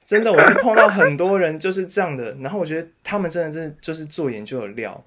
[0.05, 2.33] 真的，我会碰到很多人就是这样的。
[2.35, 5.03] 然后我觉得他们真的真的就是做研究的料。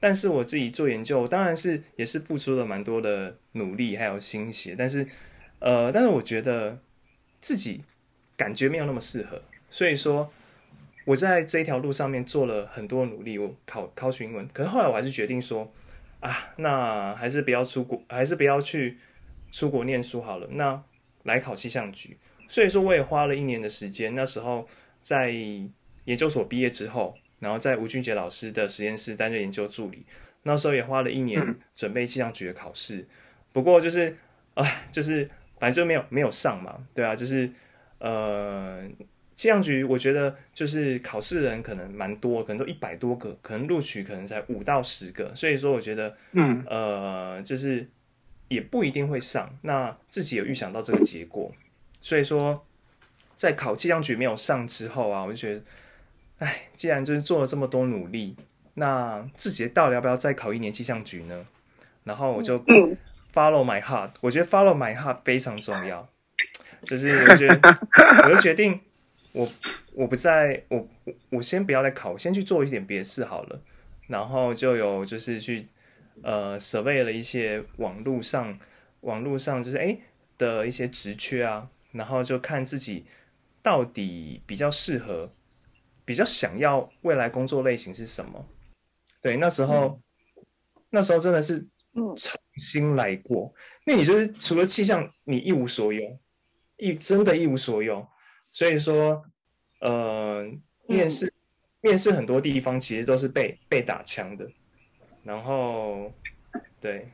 [0.00, 4.74] 但是我自己做研究，当然是也是付出了蛮多的努力还有心血。
[4.76, 5.06] 但是，
[5.58, 6.78] 呃，但是我觉得
[7.40, 7.82] 自己
[8.36, 9.40] 感觉没有那么适合。
[9.70, 10.30] 所以说，
[11.04, 13.38] 我在这一条路上面做了很多努力。
[13.38, 15.72] 我考考取英文，可是后来我还是决定说，
[16.20, 18.98] 啊，那还是不要出国，还是不要去。
[19.52, 20.82] 出国念书好了，那
[21.22, 22.16] 来考气象局。
[22.48, 24.14] 所以说，我也花了一年的时间。
[24.14, 24.68] 那时候
[25.00, 30.04] 在研究所毕业之后，然后在吴俊杰老师的实验室担任研究助理。
[30.42, 32.98] 那时候也花了一年准备气象局的考试。
[32.98, 33.06] 嗯、
[33.52, 34.16] 不过就是，
[34.54, 35.28] 啊，就是
[35.58, 36.86] 反正没有没有上嘛。
[36.94, 37.50] 对啊，就是
[37.98, 38.86] 呃，
[39.32, 45.34] 气象局我觉得就是考试的人可能蛮多，可能都一百多个，可能录取可能才五到十个。
[45.34, 47.88] 所以说，我觉得，嗯，呃，就是。
[48.48, 51.50] 也不一定会上，那自己有预想到这个结果，
[52.04, 52.66] 所以说
[53.34, 55.62] 在考气象局没有上之后啊，我就觉得，
[56.40, 58.36] 哎，既然就是做了这么多努力，
[58.74, 61.46] 那自己到底要不要再考一年气象局呢？
[62.02, 62.58] 然后我就
[63.32, 66.06] follow my heart，我觉得 follow my heart 非常重要，
[66.82, 67.78] 就是我觉得
[68.24, 68.78] 我就决定
[69.32, 69.50] 我
[69.94, 73.58] 我不再我我我先不要再考，我先去做一点别的事好了，
[74.08, 75.68] 然后就有就是去。
[76.22, 78.56] 呃，survey 了一些网络上，
[79.00, 79.98] 网络上就是哎
[80.38, 83.06] 的一些职缺啊，然后就看自己
[83.62, 85.32] 到底比较适合，
[86.04, 88.44] 比较想要未来工作类型是什么。
[89.22, 90.00] 对，那时候、
[90.36, 90.44] 嗯、
[90.90, 91.60] 那时候真的是
[91.94, 93.54] 重新来过，
[93.86, 96.18] 那你就是除了气象，你一无所有，
[96.76, 98.06] 一真的一无所有。
[98.50, 99.24] 所以说，
[99.80, 100.44] 呃，
[100.86, 101.32] 面试、嗯、
[101.80, 104.50] 面试很多地方其实都是被被打枪的。
[105.22, 106.12] 然后，
[106.80, 107.08] 对，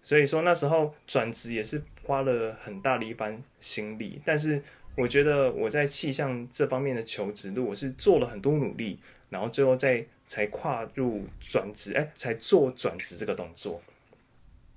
[0.00, 4.62] 所以说那时候转职也是花了很大的一番心力，但是
[4.96, 8.98] 我觉得我在气象这方面的求职路，我是做了很多努力，
[9.30, 13.80] 然后最后再才跨入转职，哎，才做转职这个动作。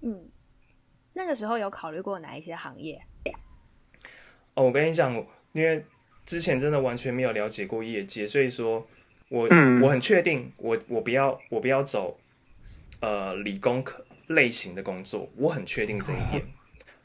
[0.01, 0.29] 嗯，
[1.13, 3.01] 那个时候有考虑过哪一些行业？
[4.53, 5.13] 哦，我跟你讲，
[5.53, 5.83] 因为
[6.25, 8.87] 之前真的完全没有了解过业界，所以说
[9.29, 12.19] 我、嗯、我很确定我，我我不要我不要走
[13.01, 16.43] 呃理工科类型的工作，我很确定这一点，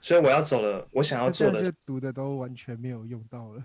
[0.02, 3.64] 所以我要走了，我想要做的就读的都完全没有用到了。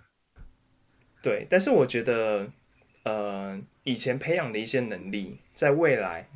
[1.22, 2.48] 对，但是我觉得
[3.04, 6.30] 呃以前培养的一些能力，在未来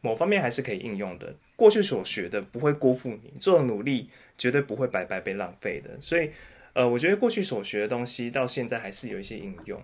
[0.00, 1.34] 某方面还是可以应用的。
[1.56, 6.00] 过去所学的不会辜负你，做的努力绝对不会白白被浪费的。
[6.00, 6.30] 所以，
[6.72, 9.82] 呃，我觉得过去所学的东西到现在还是有一些应用。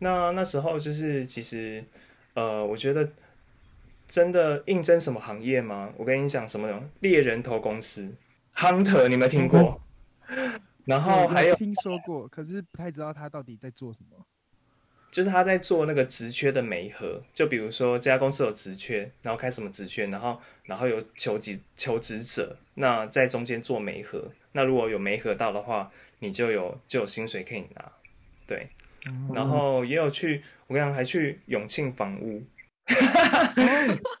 [0.00, 1.84] 那那时候就是其实，
[2.34, 3.08] 呃，我觉得
[4.08, 5.92] 真的应征什么行业吗？
[5.96, 8.12] 我跟你讲，什么猎人头公司
[8.54, 9.80] ，Hunter，你有没有听过？
[10.84, 14.26] 然后还有听说过，可是不太知道他到底在做什么。
[15.10, 27.92] 就是他在做那个职缺的媒合，就比如说这家公司有职缺，然后开什么职缺，然后然后有求职求职者，那在中间做媒合，那如果有媒合到的话，你就有就有薪水可以拿，
[28.46, 28.70] 对，
[29.06, 32.42] 嗯、然后也有去，我刚刚还去永庆房屋，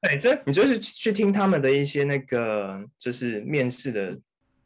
[0.00, 4.18] 对，这你就是去听他们的一些那个就是面试的，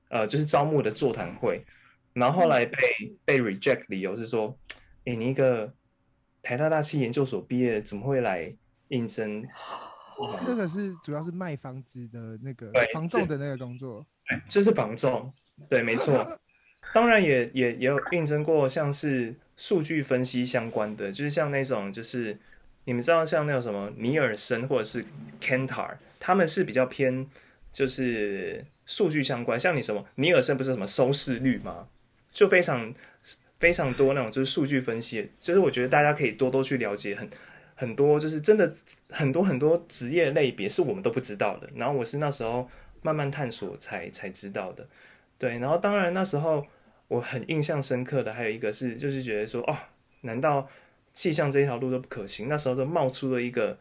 [0.08, 1.64] 呃，就是招募的座谈会，
[2.12, 2.78] 然后后来被
[3.24, 4.56] 被 reject 理由是说。
[5.06, 5.72] 欸、你一个
[6.42, 8.54] 台大大气研究所毕业，怎么会来
[8.88, 9.42] 应征？
[10.46, 15.32] 那个是主要是卖房子的那个房仲的那个工作，对，这是房仲，
[15.70, 16.38] 对，没错。
[16.92, 22.38] 当然也也也有应征过，像是数据分析相关的，就是像那种，就是
[22.84, 25.04] 你们知道像那种什么尼尔森或者是
[25.40, 27.26] Kantar，他们是比较偏
[27.72, 29.58] 就是数据相关。
[29.58, 31.88] 像你什么尼尔森不是什么收视率吗？
[32.32, 32.94] 就非常。
[33.60, 37.28] 非常多那种就是数据分析，就是我觉得大家可以多多去了解很
[37.74, 38.72] 很多，就是真的
[39.10, 41.68] 很多很多职业类别是我们都不知道的。
[41.74, 42.66] 然后我是那时候
[43.02, 44.88] 慢慢探索才才知道的，
[45.36, 45.58] 对。
[45.58, 46.66] 然后当然那时候
[47.08, 49.76] 我很印象深刻的还有一个是，就是觉得说哦，
[50.22, 50.66] 难道
[51.20, 52.48] 气象这一条路都不可行？
[52.48, 53.78] 那时候就冒出了一个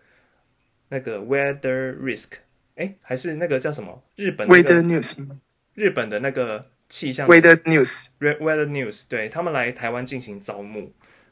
[0.89, 2.33] 那个 weather risk，
[2.75, 4.03] 哎，还是那个叫什么？
[4.17, 5.39] 日本的 weather news，
[5.75, 6.65] 日本的那个。
[6.91, 10.91] 气象 Weather News，Weather News，对，他们来台湾进行招募，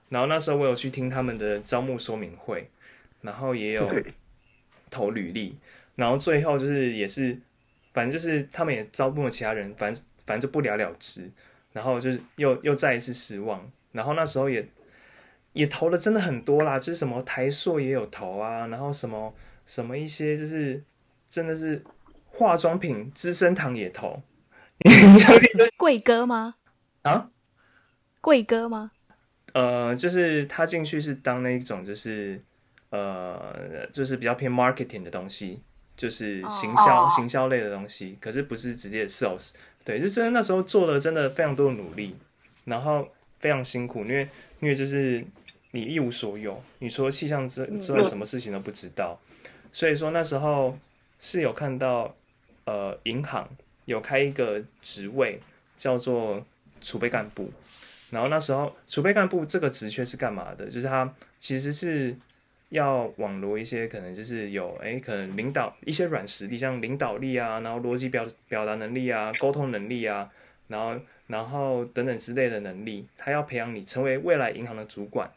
[0.09, 2.69] 然后那时候我有去听他们的招募说明会，
[3.21, 3.91] 然后也有
[4.91, 5.57] 投履历，
[5.95, 7.35] 然后最后就是也是，
[7.91, 11.27] 反正就是他们也招募了其他人，反正反正就不了了之，
[11.73, 14.63] 然后就是又又再一次失望，然后那时候也
[15.57, 19.33] 也投了真的很多啦，就是什么台塑也有投啊，然后什么
[19.65, 20.83] 什么一些就是
[21.27, 21.83] 真的是
[22.27, 24.21] 化妆品资生堂也投。
[25.75, 26.55] 贵哥吗？
[27.01, 27.31] 啊，
[28.21, 28.91] 贵哥吗？
[29.53, 32.39] 呃，就是他进去是当那一种，就是
[32.91, 35.59] 呃，就是比较偏 marketing 的东西，
[35.95, 37.11] 就是行销、oh.
[37.11, 38.15] 行销类的东西。
[38.21, 42.15] 可是不是直接 sales，对，就真的那时候做了真的非常多的努力，
[42.65, 43.07] 然后
[43.39, 45.25] 非常辛苦，因为因为就是
[45.71, 49.19] 你一无所有，你除了气象之之外，什么事情都不知道，
[49.71, 50.77] 所以说那时候
[51.19, 52.15] 是有看到
[52.65, 53.49] 呃银行。
[53.87, 55.39] 有开一个职位
[55.77, 56.45] 叫做
[56.81, 57.49] 储备干部，
[58.11, 60.65] 然后那时候储备干部这个职缺是干嘛的？
[60.65, 62.13] 就是他其实是
[62.67, 70.29] 要网罗一些可能就是有诶，可能领导一些软实力，像领导力啊，然后逻辑表表达能力啊，沟通能力啊，
[70.67, 75.31] 然后然后等等之类的能力，他要培养你成为未来银行的主管，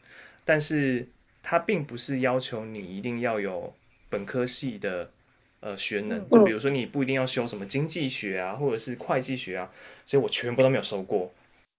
[0.44, 1.06] 但是
[1.42, 3.74] 他并不是要求你一定要有
[4.08, 5.10] 本科系的。
[5.62, 9.70] 呃，学能就比如说你不一定要修什么经济学啊，或者是会计学啊，
[10.06, 11.30] 其实我全部都没有收过。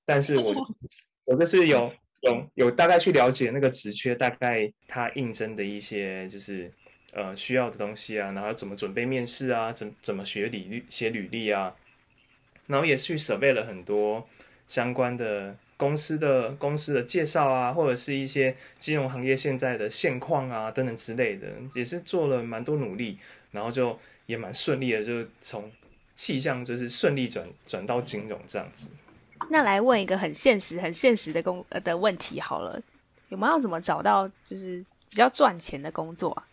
[0.05, 0.53] 但是我
[1.25, 6.71] 我就是有有有大概去了解那个职缺，大概他应征的一些就是
[7.13, 11.75] 呃需要的东西啊，然后怎么准备面试啊，怎怎么学履历写履历啊，
[12.67, 14.27] 然后也去 survey 了很多
[14.67, 23.17] 相关的公司的公司的介绍啊，或者是一些金融行业现在的现况啊等等之类的，也是做了蛮多努力。
[23.51, 25.69] 然后就也蛮顺利的，就从
[26.15, 28.91] 气象就是顺利转转到金融这样子。
[29.49, 32.81] 那来问一个很现实、很现实的工的问题好了，
[33.27, 36.47] 有没有怎么找到就是比较赚钱的工作啊？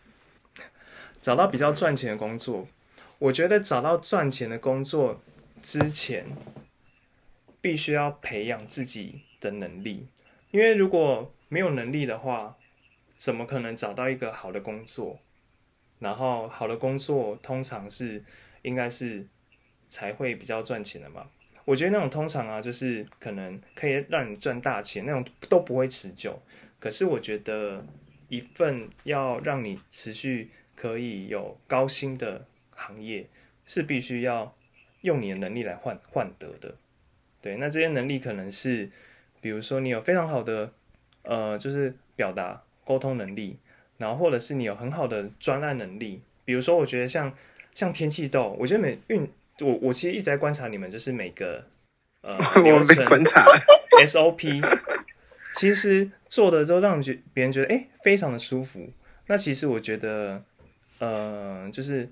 [1.21, 2.67] 找到比较赚钱的工作，
[3.17, 5.21] 我觉得找到赚钱的工作
[5.61, 6.25] 之前，
[7.61, 10.07] 必须要培养自己的能力，
[10.51, 12.57] 因为如果没有能力的话，
[13.17, 15.19] 怎么可能找到一个好的工作？
[15.99, 18.23] 然后好的工作通常是
[18.61, 19.27] 应该是
[19.89, 21.29] 才会比较赚钱的嘛。
[21.65, 26.41] 我觉得那种通常啊，就是可能可以让你赚大钱那种都不会持久。
[26.79, 27.85] 可是我觉得
[28.29, 33.27] 一份要让你持续可以有高薪的行业，
[33.65, 34.55] 是必须要
[35.01, 36.73] 用你的能力来换换得的。
[37.41, 38.89] 对，那这些能力可能是，
[39.41, 40.71] 比如说你有非常好的
[41.23, 43.57] 呃，就是表达沟通能力，
[43.97, 46.21] 然后或者是你有很好的专案能力。
[46.45, 47.33] 比如说，我觉得像
[47.73, 49.29] 像天气豆，我觉得每运。
[49.61, 51.61] 我我其实一直在观察你们，就是每个
[52.21, 53.05] 呃 流程
[54.05, 54.63] SOP，
[55.53, 58.89] 其实做的时候让人觉别人觉得哎、欸、非常的舒服。
[59.27, 60.41] 那其实我觉得
[60.99, 62.09] 呃就是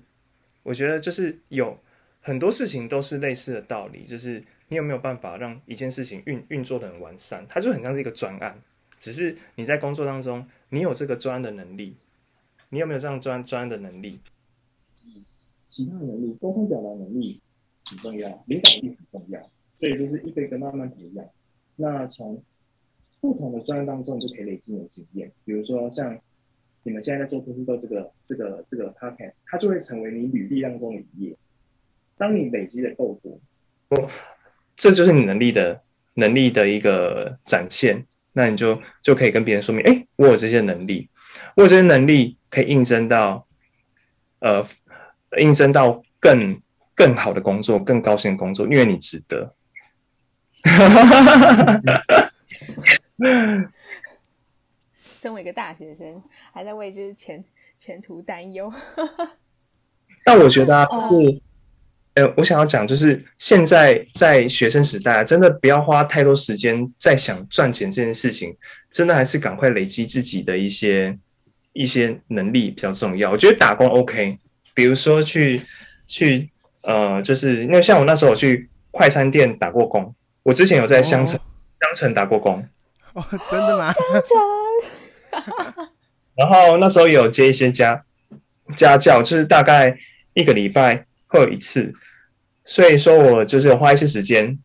[0.62, 1.80] 我觉得就是有
[2.28, 8.54] 很多事情都是类似的道理，就是你有没有办法让一件事情运运作的很完善，它就很像是一个专案，
[8.98, 11.96] 只是你在工作当中你有这个专的能力，
[12.68, 14.20] 你有没有这样专专的能力？
[15.66, 17.40] 其他能力，沟通表达能力
[17.88, 19.40] 很重要，领导力很重要，
[19.78, 21.24] 所以就是一个一个慢慢培养。
[21.76, 22.42] 那从
[23.22, 25.32] 不同的专业当中，就可以累积你的经验。
[25.46, 26.20] 比如说像
[26.82, 31.34] 你们现在在做 TOKIDO 这个这个这个 podcast，它就会成为你履历当中的一页。
[32.18, 33.40] 当你累积的够多，
[33.90, 34.10] 哦，
[34.76, 35.80] 这就是你能力的
[36.14, 38.04] 能力的一个展现。
[38.32, 41.08] 那你就就可以跟别人说明，哎，我有这些能力，
[41.56, 43.46] 我有这些能力可以应征到，
[44.40, 44.64] 呃。
[45.40, 46.58] 应征到更
[46.94, 49.54] 更好的工作，更高薪的工作，因为你值得。
[55.18, 57.44] 身为一个大学生，还在为就是前
[57.78, 58.72] 前途担忧。
[60.24, 61.42] 但我觉得、啊，就是，
[62.18, 68.56] 呃，我想要讲，就是现在在学生时代，真的不要花太多时间在想赚钱这件事情，
[68.90, 71.16] 真的还是赶快累积自己的一些
[71.72, 73.30] 一些能力比较重要。
[73.30, 74.36] 我觉得打工 OK。
[74.74, 75.60] 比如说去
[76.06, 76.50] 去
[76.82, 81.38] 呃，就是因为像我那时候我去快餐店打过工，我之前有在香城
[81.80, 82.64] 香城打过工。
[83.14, 83.92] 哦，真的吗？
[83.94, 85.88] 香城。
[86.36, 88.04] 然后那时候有接一些家
[88.76, 89.98] 家教，就是大概
[90.34, 91.92] 一个礼拜会有一次，
[92.64, 94.58] 所以说我就是花一些时间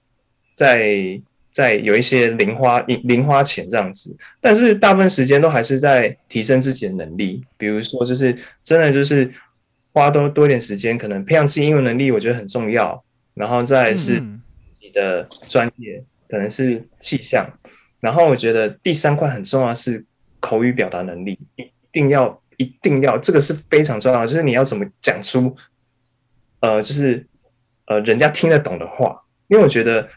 [0.56, 9.32] 在在有一些零花零零花钱这样子，但是大部分时间都还是在提升自己的能力，比如说就是真的就是。
[9.96, 13.04] 花多多一点时间，可能培养自己英文能力，我觉得很重要。
[13.36, 14.20] 然后再是
[14.82, 17.48] 你的专业，可能是气象。
[18.00, 20.04] 然后我觉得第三块很重要是
[20.40, 25.56] 口语表达能力，一定要一定要，这个是非常重要，就是你要怎么讲出，
[26.64, 27.28] 呃，就是
[27.86, 29.22] 呃人家听得懂的话。
[29.48, 30.10] 因为我觉得，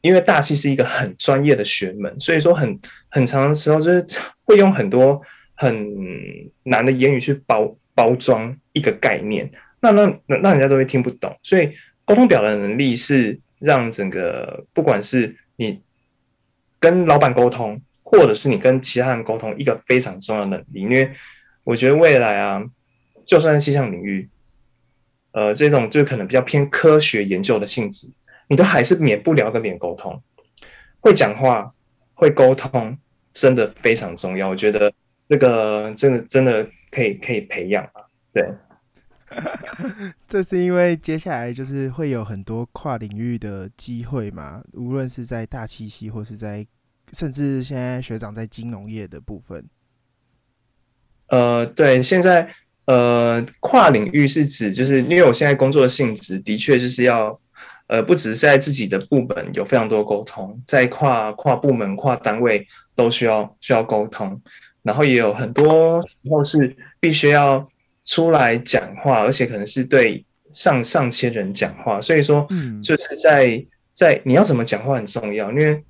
[0.00, 2.76] 因为大气是一个很专业的学门，所以说很
[3.10, 4.04] 很长的时候就是
[4.44, 5.20] 会用很多
[5.54, 5.72] 很
[6.64, 7.76] 难的言语去包。
[7.92, 11.70] 包装一个概念，那那那那人家都会听不懂，所以
[12.06, 15.82] 沟通表达能力是让整个不管是你
[16.78, 20.80] 跟老板沟通，或者是你跟其他人沟通，一个非常重要的能力。
[20.80, 21.10] 因为
[21.62, 22.64] 我觉得未来啊，
[23.26, 24.26] 就算是气象领域，
[25.32, 28.12] 呃，这种就可能比较偏科学研究的性质，
[28.48, 30.22] 你都还是免不了跟别人沟通，
[31.00, 31.72] 会讲话、
[32.14, 32.96] 会沟通，
[33.32, 34.48] 真的非常重要。
[34.48, 34.92] 我觉得。
[35.30, 38.02] 这个真的真的可以可以培养啊，
[38.32, 38.52] 对。
[40.26, 46.66] 这是因为接下来就是会有很多跨领域的机会嘛，无论是在大气系，或是在
[47.12, 49.64] 甚至现在学长在金融业的部分。
[51.28, 52.52] 呃，对，现在
[52.86, 57.38] 呃跨领域是指就是因为我现在工作的性质的确就是要
[57.86, 64.40] 呃不只是在自己的部门有非常多沟通，在跨跨部门跨单位都需要需要沟通。
[64.82, 67.68] 然后也有很多时候是必须要
[68.02, 72.48] 出来讲话，而且可能是对上上千人讲话，所以说，
[72.82, 73.62] 就是在
[73.92, 75.84] 在你要怎么讲话很重要，因为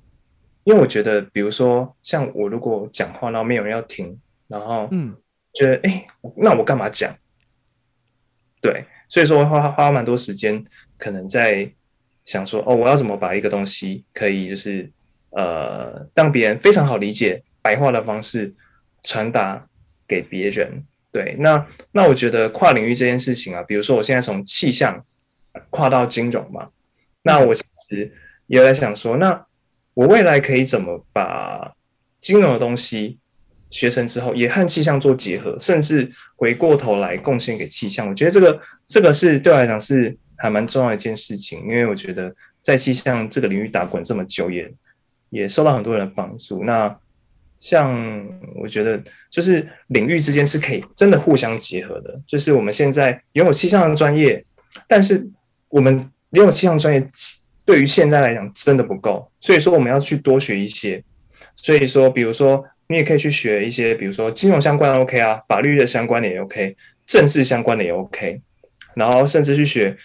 [0.65, 4.19] 因为我觉得，比如说像我如果讲话，然后没有人要听，
[4.49, 5.15] 然后嗯，
[5.53, 7.15] 觉得哎，那我干嘛讲？
[8.61, 10.63] 对，所以说花花蛮多时间，
[10.97, 11.71] 可能在
[12.23, 14.89] 想说，哦，我要怎么把一个东西可以就是
[15.31, 18.53] 呃，让别人非常好理解，白话的方式。
[19.03, 19.67] 传达
[20.07, 25.03] 给别人，对，那那我觉得跨领域这件事情啊，比如说我现在从气象
[25.71, 26.69] 跨到金融嘛，
[27.23, 28.13] 那我其实
[28.45, 29.43] 也在想说，那
[29.95, 31.73] 我未来可以怎么把
[32.19, 33.17] 金融的东西
[33.71, 38.07] 学成之后，也和气象做结合，甚至回过头来贡献给气象。
[38.07, 44.71] 我觉得这个这个是对我来讲是还蛮重要一件事情，因为我觉得在气象这个领域打滚这么久，也
[45.31, 46.63] 也受到很多人的帮助。
[46.63, 46.95] 那
[47.57, 47.95] 像
[48.55, 52.19] 我觉得，就是领域之间是可以真的互相结合的。
[52.27, 54.43] 就是我们现在拥有气象的专业，
[54.87, 55.27] 但是
[55.69, 55.97] 我们
[56.31, 57.07] 拥有气象专业
[57.63, 61.01] 对于现在来讲真的不够，所以说我们要去多学一些。
[61.55, 66.75] 所以说，比如说你也可以去学一些，比如说金融相关的 OK 啊，法律的相关的也 OK，
[67.05, 68.41] 政治相关的也 OK，
[68.93, 69.97] 然后甚至去学。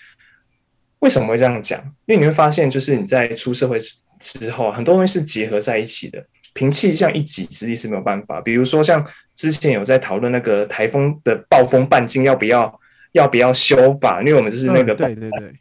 [1.00, 1.78] 为什么会这样讲？
[2.06, 3.78] 因为你会发现，就是你在出社会
[4.18, 6.24] 之后，很多东西是结合在一起的。
[6.54, 8.40] 凭气象一己之力是没有办法。
[8.40, 12.80] 比如说，像之前有在讨论那个台风的暴风半径要不要
[13.12, 15.54] 要不要修法，因为我们就是那个、嗯、对对对，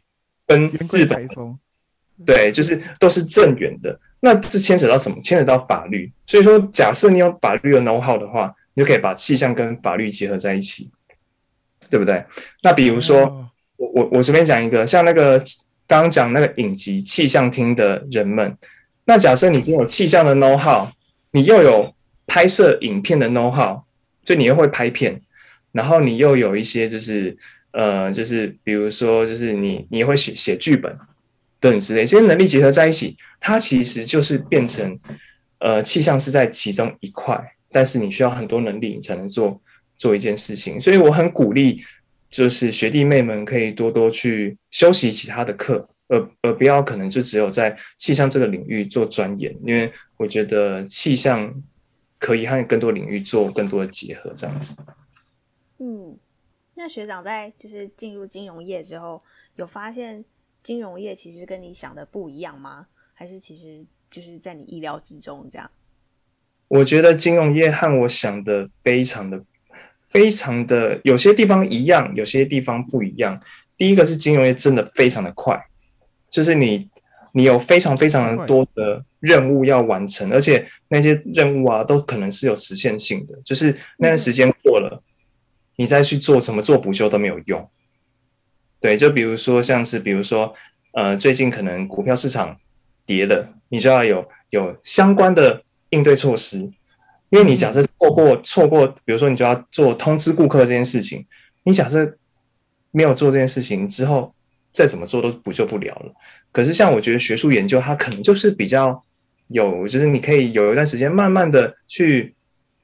[0.46, 1.56] 跟日本台风
[2.24, 4.00] 对，就是都是正远的。
[4.20, 5.16] 那这牵扯到什么？
[5.20, 6.10] 牵扯到法律。
[6.26, 10.90] 所以说，假设你有法律的 know how 的话，你就可以把气象跟法律结合在一起，
[11.90, 12.24] 对不对？
[12.62, 13.22] 那比如说。
[13.22, 13.42] 哦
[13.78, 15.36] 我我我随便讲一个，像那个
[15.86, 18.56] 刚刚讲那个影集气象厅的人们，
[19.04, 20.88] 那假设你已经有气象的 know how，
[21.32, 21.94] 你又有
[22.26, 23.82] 拍摄影片的 know how，
[24.24, 25.20] 就你又会拍片，
[25.72, 27.36] 然后你又有一些就是
[27.72, 30.98] 呃就是比如说就是你你会写写剧本
[31.70, 34.98] 等之类，这些能力结合在一起，它其实就是变成
[35.58, 37.38] 呃气象是在其中一块，
[37.70, 39.60] 但是你需要很多能力你才能做
[39.96, 41.80] 做一件事情，所以我很鼓励。
[42.28, 51.54] 就是学弟妹们可以多多去修习其他的课，而而不要可能就只有在气象这个领域做钻研，因为我觉得气象
[52.18, 54.76] 可以和更多领域做更多的结合，这样子。
[55.78, 56.18] 嗯，
[56.74, 59.22] 那学长在就是进入金融业之后，
[59.54, 60.24] 有发现
[60.66, 62.88] 金融业其实跟你想的不一样吗？
[63.14, 65.70] 还是其实就是在你意料之中这样？
[66.66, 69.44] 我觉得金融业和我想的非常的。
[70.08, 73.38] 非常的有些地方一样，有些地方不一样。
[73.76, 75.60] 第一个是金融业真的非常的快，
[76.30, 76.88] 就是你
[77.32, 85.02] 你有非常非常的多的任务要完成，而且那些任务啊都可能是有实现性的，就是那段时间过了，
[85.76, 87.68] 你再去做什么做补救都没有用。
[88.80, 90.54] 对，就比如说像是比如说
[90.92, 92.56] 呃最近可能股票市场
[93.04, 96.70] 跌了，你就要有有相关的应对措施。
[97.30, 101.26] 因为你假设错过错过，比如说你就要做通知顾客这件事情，
[101.64, 102.16] 你假设
[102.92, 104.32] 没有做这件事情之后，
[104.70, 106.12] 再怎么做都补救不了了。
[106.52, 109.02] 可是像我觉得学术研究，它可能就是比较
[109.48, 112.32] 有，就是你可以有一段时间慢慢的去，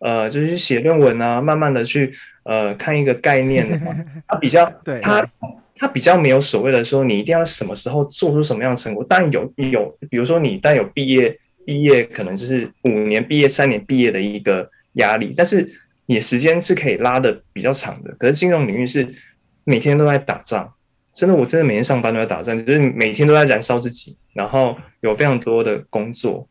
[0.00, 2.12] 呃，就是写论文啊，慢慢的去
[2.42, 5.24] 呃看一个概念的话， 它比较对它
[5.82, 11.36] 它比较没有所谓的说你一定要什么时候做出什么样的成果，但有有，比如说你但有毕业。
[11.64, 15.64] 毕业可能就是五年毕业、三年毕业的一个压力，但是
[16.06, 18.12] 你时间是可以拉的比较长的。
[18.18, 19.08] 可是金融领域是
[19.62, 20.74] 每天都在打仗，
[21.12, 26.48] 真的，我真的每天上班都在打仗，就是每天都在燃烧自己，然后有非常多的工作，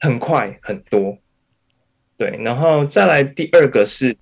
[0.00, 1.16] 很快很多。
[2.16, 4.16] 对，然后再来第二个是，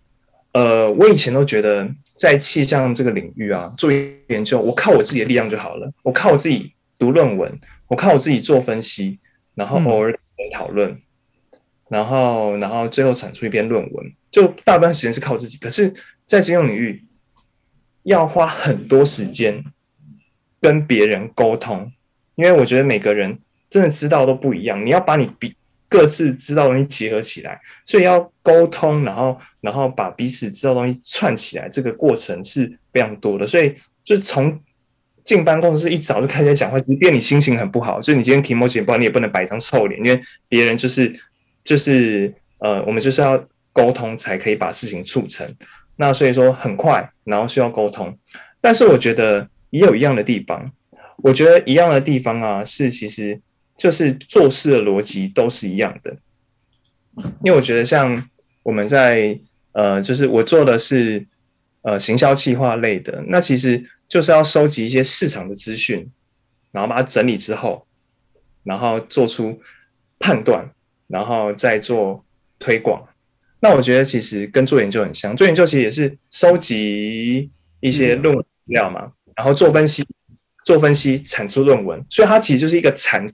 [0.52, 3.90] 呃，我以前都觉得在气象这个领域啊，做
[4.28, 9.18] 研究，我靠我自己的力量就好了，我靠我自己读论文，我靠我自己做分析，
[9.54, 10.18] 然后偶尔。
[10.52, 10.96] 讨论，
[11.88, 15.56] 然后，然后最后产出一篇论文，就大部分时间是靠自己。
[15.56, 15.92] 可是，
[16.26, 17.02] 在金融领域，
[18.02, 19.64] 要花很多时间
[20.60, 21.90] 跟别人沟通，
[22.34, 23.38] 因为我觉得每个人
[23.70, 25.56] 真的知道都不一样，你要把你比
[25.88, 33.46] 各自知道东西结合起来，所以要沟通，然后，然后把彼此知道东西串起来，这个过程是非常多的。
[33.46, 34.60] 所以，就从
[35.24, 41.12] 进办公室一早就开始讲话，即便你心情很不好，就你今天提莫写不好，你也不能摆一张臭脸，因为别人就是
[41.64, 45.48] 就是呃，我们就是要沟通才可以把事情促成。
[45.96, 48.12] 那所以说很快，然后需要沟通，
[48.60, 50.70] 但是我觉得也有一样的地方。
[51.22, 53.40] 我觉得一样的地方啊，是其实
[53.76, 56.16] 就是做事的逻辑都是一样的。
[57.44, 58.16] 因为我觉得像
[58.62, 59.38] 我们在
[59.72, 61.26] 呃，就是我做的是
[61.82, 63.84] 呃行销企划类的，那其实。
[64.08, 66.08] 就是要收集一些市场的资讯，
[66.70, 67.88] 然后把它整理之后，
[68.62, 69.60] 然后做出
[70.20, 70.70] 判断，
[71.08, 72.24] 然后再做
[72.56, 73.04] 推广。
[73.58, 77.50] 那我觉得其实跟做研究很像，做研究其实也是收集
[77.80, 80.06] 一些论文资料嘛，然后做分析，
[80.64, 82.00] 做分析产出论文。
[82.08, 83.26] 所以它其实就是一个产，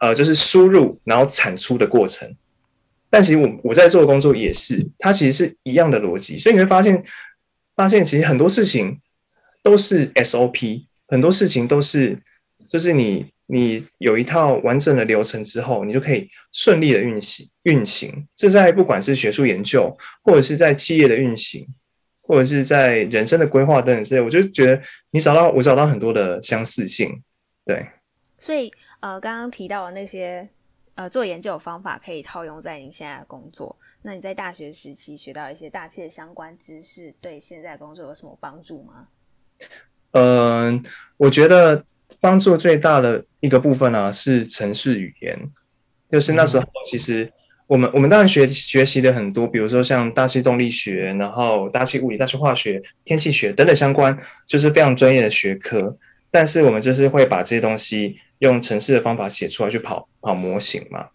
[0.00, 2.34] 呃，就是输入然后产出的过程。
[3.08, 6.36] 但其实我我在做的工作也是，它其实是一样的逻辑。
[6.36, 7.02] 所以你会发现，
[7.76, 8.98] 发现其实很多事情。
[9.62, 12.18] 都是 SOP，很多事情都是，
[12.66, 18.26] 就是你你有一套完整的流程之后，你就可以顺利的运行运行。
[18.34, 21.66] 这在不管是学术研究，或者是在企业的运行，
[22.22, 24.80] 或者是在人生的规划等等之类，我就觉得
[25.10, 27.20] 你找到我找到很多的相似性。
[27.66, 27.86] 对，
[28.38, 30.48] 所以呃，刚刚提到的那些
[30.94, 33.76] 呃做研究的方法，可以套用在你现在的工作。
[34.02, 39.08] 那你在大学时期学到一些大气的相关知识，对现在工作有什么帮助吗？
[40.12, 40.82] 嗯，
[41.16, 41.84] 我觉得
[42.20, 45.38] 帮助最大的一个部分呢、是城市语言。
[46.10, 47.30] 就是那时候，其实
[47.66, 55.96] 我们我们当然学学习的很多，比如说像大气动力学，然后大气物理、大气化学、天气学等等相关，就是非常专业的学科。
[56.30, 61.06] 但是我们就是会把这些东西用程式的方法写出来去跑跑模型嘛。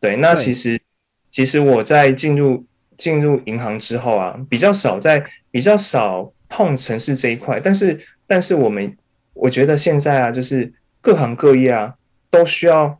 [0.00, 0.80] 对，那其实
[1.28, 2.64] 其实我在进入
[2.96, 8.96] 进入银行之后啊，比较少在比较少碰程式这一块，但是但是我们
[9.34, 10.72] 我觉得现在啊，就是
[11.02, 11.94] 各行各业啊
[12.30, 12.98] 都需要。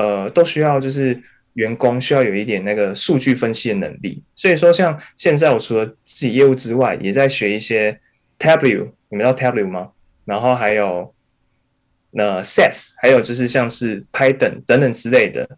[0.00, 1.20] 呃，都需要就是
[1.54, 7.98] 员工需要有一点那个数据分析的能力，所以说像现在我除了自己业务之外，也在学一些
[8.38, 9.88] Tableau，你们知道 Tableau 吗？
[10.24, 11.12] 然后还有
[12.10, 15.48] 那 SAS，还有就是像是 Python 等等之类的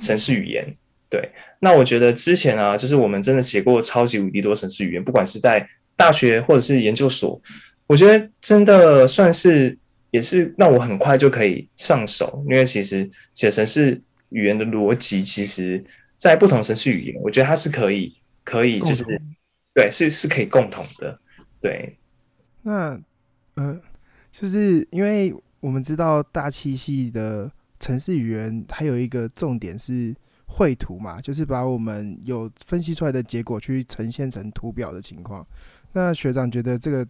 [0.00, 0.66] 程式语言。
[1.08, 1.30] 对，
[1.60, 7.40] 那我觉得之前啊，就是我们真的写过超级无敌多程式语言，不管是在大学或者是研究所，
[7.86, 9.78] 我觉得真的算是。
[10.10, 15.84] 也是让我很快就可以上手，因为其实写程式语言的逻辑，其实
[16.16, 19.04] 在不同程式语言，我觉得它是可以，可以就是，
[19.74, 21.18] 对，是是可以共同的，
[21.60, 21.96] 对。
[22.62, 22.96] 那，
[23.56, 23.80] 呃，
[24.30, 27.50] 就是因为我们知道大气系的
[27.80, 35.42] 城市语言，还有一个重点是绘图嘛，就是把我们有分析出来的结果去呈现成图表的情况。
[35.94, 37.06] 那学长觉得这个。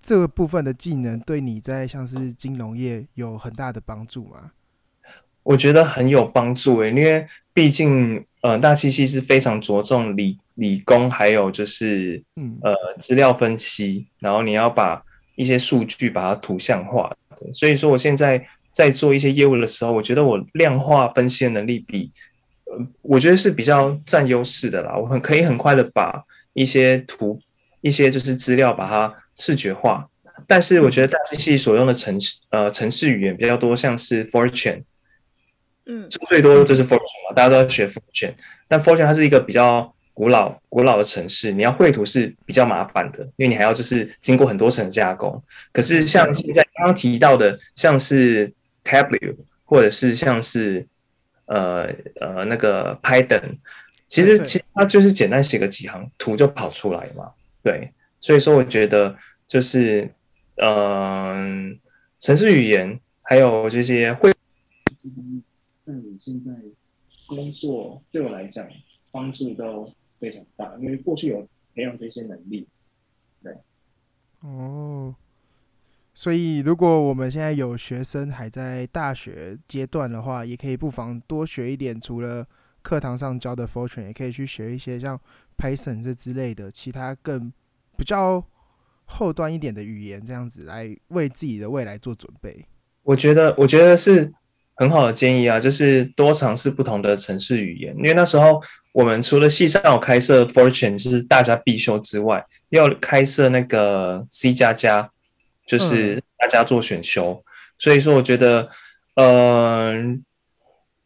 [0.00, 4.52] 这个部分的技能对你在像是金融业有很大的帮助吗？
[5.42, 15.04] 我觉得很有帮助诶，因为毕竟呃，大气系是非常着重理理工，还有就是嗯呃资料分析，然后你要把
[15.38, 17.10] 一些数据把它图像化。
[17.54, 22.10] 所以说，我现在在做一些业务的时候，我觉得我量化分析的能力比
[22.66, 24.94] 呃，我觉得是比较占优势的啦。
[24.96, 26.22] 我很可以很快的把
[26.52, 27.40] 一些图、
[27.80, 29.14] 一些就是资料把它。
[29.40, 30.04] 视觉化，
[30.48, 34.82] 但是我觉得大机器所用的程式呃程式语言比较多，像是 Fortune，
[35.86, 36.96] 嗯，最多就是 Fortran
[37.28, 38.34] 嘛，大家都要学 Fortune
[38.66, 45.40] 但 Fortune 它是一个比较古老古老的城市，你要绘图是比较麻烦的，因为你还要就是经过很多层加工。
[45.70, 48.52] 可是像现在刚刚提到的，像是
[48.82, 50.84] Tableau 或者是像是
[51.46, 51.88] 呃
[52.20, 53.58] 呃那个 Python，
[54.08, 57.30] 其实其实它就是简单写个几行图就跑出来嘛，
[57.62, 57.92] 对。
[58.20, 59.16] 所以说，我觉得
[59.46, 60.10] 就是，
[60.56, 61.76] 嗯、呃，
[62.18, 64.32] 程式语言还有这些绘，
[65.84, 66.50] 在我现在
[67.28, 68.66] 工作对我来讲
[69.12, 72.66] 帮助都非常大，因为过去有培养这些能力。
[73.42, 73.56] 对，
[74.40, 75.14] 哦，
[76.14, 82.46] 所以如果我们现在有学生还在大学阶段的话，也可以不妨多学一点，除了
[82.82, 85.20] 课堂上教的 Fortran，也可以去学一些像
[85.56, 87.52] Python 这之类的其他更。
[87.96, 88.40] 比较
[89.06, 92.64] 后端一点的语言，这样子来为自己的未来做准备。
[93.02, 94.32] 我觉得，我觉得是
[94.78, 97.94] 很好的建议啊，就是多尝试不同的城市语言。
[97.98, 98.62] 因为那时候
[98.92, 105.10] 我们除了系上有开设 Fortune 就是大家必修之外，要开设那个 C 加加，
[105.66, 107.32] 就是大家做选修。
[107.32, 107.44] 嗯、
[107.78, 108.70] 所以说，我觉得，
[109.16, 110.18] 嗯、呃。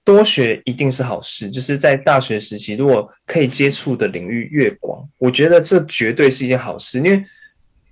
[0.04, 7.22] 多学一定是好事，就是在大学时期，如果可以接触的领域越广，我觉得这绝对是一件好事，因为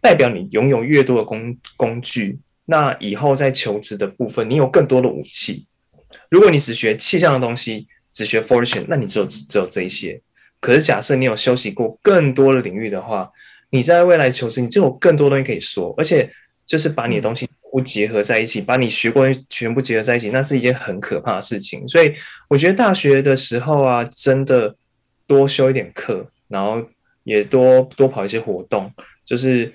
[0.00, 5.64] 代表你拥有越多的工工具，那以后在求职的部分，你有更多的武器。
[6.30, 10.20] 如果你只学气象的东西，只学 fortune，那你只有只有这一些。
[10.60, 13.30] 可是假设你有修习过更多的领域的话，
[13.70, 16.30] 你在未来求职，你就有更多东西可以说，而且
[16.64, 17.46] 就是把你的东西。
[17.72, 21.86] 不结合在一起，把你学过的全部结合在一起，那是一件很可怕的事情。
[21.86, 22.12] 所以
[22.48, 24.74] 我觉得大学的时候啊，真的
[25.24, 26.84] 多修一点课，然后
[27.22, 28.92] 也多多跑一些活动。
[29.24, 29.72] 就是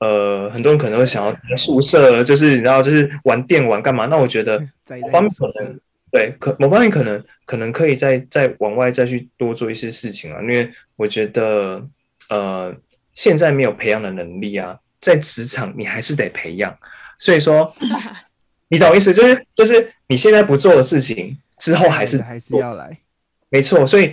[0.00, 4.06] 呃，很多人可能会想要在宿舍，就是你知道，就是玩电玩干嘛？
[4.06, 4.58] 那我觉得
[5.12, 5.78] 方面可能
[6.16, 10.40] 对，可某方面可能可能可以再再往外再去多做一些事情啊。
[10.40, 11.86] 因为我觉得
[12.30, 12.74] 呃，
[13.12, 16.74] 现在没有培养的能力啊，在职场你还是得培养。
[17.18, 17.70] 所以说，
[18.68, 22.98] 你懂意思，就是就是你现在不做的事情，之后还是还是要来，
[23.50, 23.86] 没错。
[23.86, 24.06] 所以，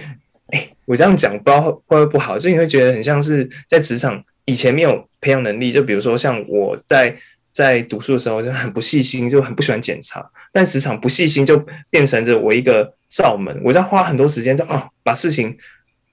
[0.48, 7.18] 哎、欸，我这样讲不知道会不会不好，所以你会觉得很像是在职场以前没有培养能力，就比如说像我在
[7.54, 11.58] 在读书的时候就很不细心，就很不喜欢检查，但职场不细心就
[11.90, 15.58] 变成着我一个罩门，我要花很多时间在哦把事情，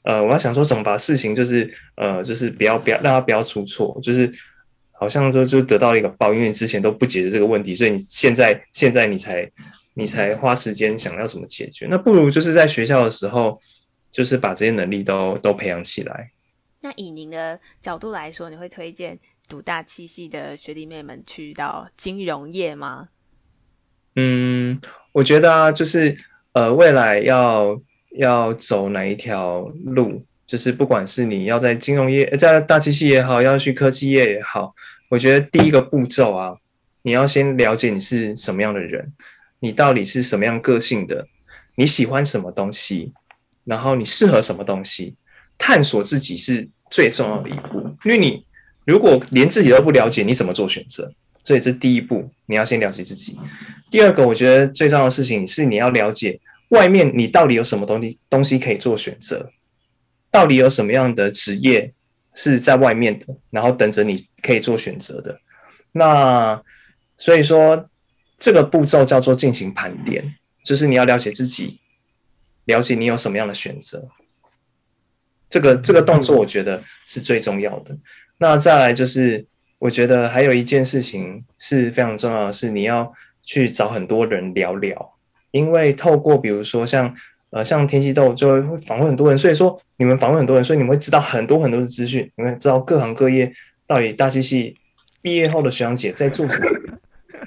[0.04, 4.30] 呃，我要想说怎么把事情就是呃就是不要不要让它不要出错，就是。
[5.00, 9.50] 好像就就得到一个报，因为你之前都不解决这个问题，所以你现在现在你才
[9.94, 11.86] 你才花时间想要怎么解决。
[11.88, 13.58] 那不如就是在学校的时候，
[14.10, 16.30] 就是把这些能力都都培养起来。
[16.82, 19.18] 那以您的角度来说，你会推荐
[19.50, 23.08] 读大七系的学弟妹们去到金融业吗？
[24.14, 24.80] 嗯，
[25.10, 26.16] 我觉得啊，就是
[26.52, 27.80] 呃，未来要
[28.16, 34.72] 要走哪一条路，就是不管是你要在金融业、在大七系也好，要去科技业也好，
[35.08, 36.56] 我觉得第一个步骤啊，
[37.02, 39.12] 你要先了解你是什么样的人，
[39.58, 41.26] 你到底是什么样个性的，
[41.74, 43.12] 你喜欢什么东西，
[43.64, 45.16] 然后你适合什么东西，
[45.58, 48.46] 探索自己是最重要的一步，因为你
[48.90, 51.12] 如果连自己都不了解，你怎么做选择？
[51.44, 53.38] 所以这第一步，你要先了解自己。
[53.90, 56.38] 第二个，我觉得最重要的事情是你要了解
[56.68, 59.50] 外面你到底有什么东西东西可以做选择，
[60.30, 61.92] 到底有什么样的职业
[62.34, 65.40] 是在外面的，然后等着你可以做选择的。
[65.92, 66.60] 那
[67.16, 67.88] 所以说，
[68.38, 70.34] 这个步骤叫做进行盘点，
[70.64, 71.80] 就是你要了解自己，
[72.66, 74.08] 了解你有什么样的选择。
[75.48, 77.96] 这个这个动作我觉得是最重要的。
[78.40, 79.46] 那再来就是。
[79.80, 83.10] 我觉得还有一件事情是非常重要的，是你要
[83.42, 85.14] 去找很多人聊聊，
[85.52, 87.14] 因为透过比如说像
[87.48, 93.50] 呃像天气豆就会访问很多人，所以说你们访问很多人，所以你们会知道很多很多的资讯，你们知道各行各业
[93.86, 94.74] 到底大机系
[95.22, 96.78] 毕业后的学长姐在做什么，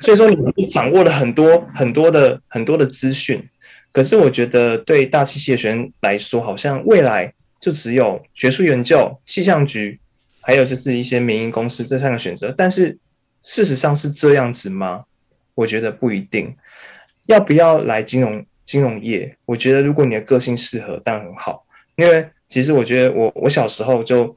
[0.02, 3.48] 所以说你们掌握了很多很多的很多的资讯。
[3.92, 10.00] 可是我觉得对大机系的学生来说，好像未来就只有学术研究、气象局。
[10.44, 12.98] 还有就是一些民营公司这三个选择，但是
[13.42, 15.06] 事实上是这样子吗？
[15.56, 16.54] 我觉得不一定。
[17.26, 19.36] 要不要来金融金融业？
[19.46, 21.66] 我觉得如果你的个性适合，当然很好。
[21.96, 24.36] 因为其实我觉得我我小时候就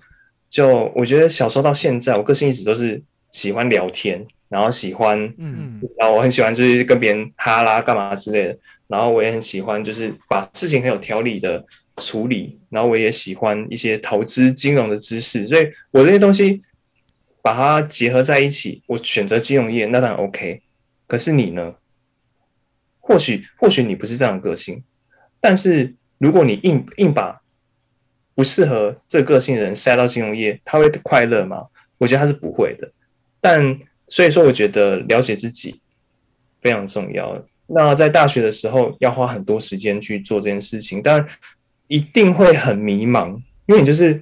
[0.48, 11.64] 就我觉得小时候到现在，我个性一直都是喜欢聊天，然后喜欢嗯，然后我很喜欢就是跟别人哈拉干嘛之类的，然后我也很喜欢就是把事情很有条理的。
[11.96, 16.60] 处理，然后我也喜欢一些投资金融的知识，所以我这些东西
[17.42, 20.62] 把它结合在一起，我选择金融业那当然 OK。
[21.06, 21.74] 可是你呢？
[22.98, 24.82] 或许或许你不是这样的个性，
[25.38, 27.40] 但是如果你硬硬把
[28.34, 31.66] 不适合这个个性的人塞到金融业，他会快乐吗？
[31.98, 32.90] 我觉得他是不会的。
[33.40, 33.78] 但
[34.08, 35.80] 所以说，我觉得了解自己
[36.60, 37.40] 非常重要。
[37.68, 41.24] 那在大学的时候要花很多时间去做这件事情，但
[41.88, 44.20] 一定会很迷茫，因为你就是，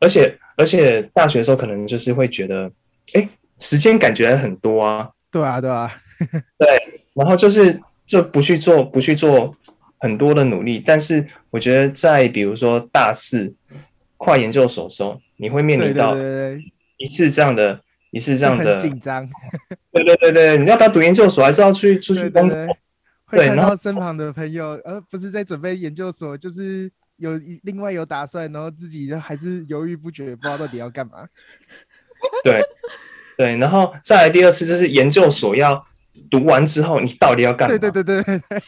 [0.00, 2.70] 而且而且大学的时候可能就是会觉得，
[3.14, 3.28] 哎，
[3.58, 5.92] 时间感觉很多啊，对啊对啊，
[6.58, 6.68] 对，
[7.14, 9.54] 然后就是就不去做不去做
[9.98, 13.52] 很多的努力，但是我觉得在比如说大四
[14.16, 16.14] 跨研究所的时候，你会面临到
[16.98, 17.80] 一次这样的
[18.12, 19.28] 一次这样的紧张，
[19.90, 22.58] 对对对对，你要不要读研究所，还是要去出去工作？
[23.38, 31.26] 会看到身旁的朋友，而不是在准备研究所，就是有另外有打算，然后自己还是犹豫不决，不知道到底要干嘛。
[32.44, 32.60] 对
[33.36, 35.84] 对，然后再来第二次，就是研究所要
[36.30, 37.76] 读完之后，你到底要干嘛？
[37.76, 38.42] 对对对对对。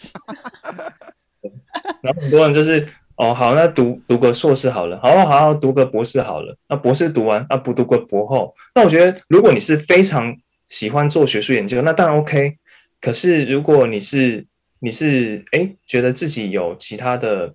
[2.00, 2.86] 然后很多人就是
[3.16, 6.56] 哦，好，那读读个硕士好了，好好好，读个博士好了。
[6.68, 8.54] 那博士读完，那不读个博后？
[8.74, 10.34] 那我觉得，如果你是非常
[10.66, 12.56] 喜欢做学术研究，那当然 OK。
[13.00, 14.46] 可是如果你是
[14.84, 17.54] 你是哎，觉得自己有其他的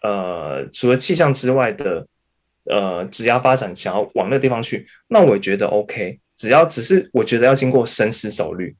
[0.00, 2.06] 呃，除了气象之外的
[2.64, 6.18] 呃职业发展，想要往那个地方去，那我觉得 OK。
[6.34, 8.74] 只要只是我觉得要经过深思熟虑，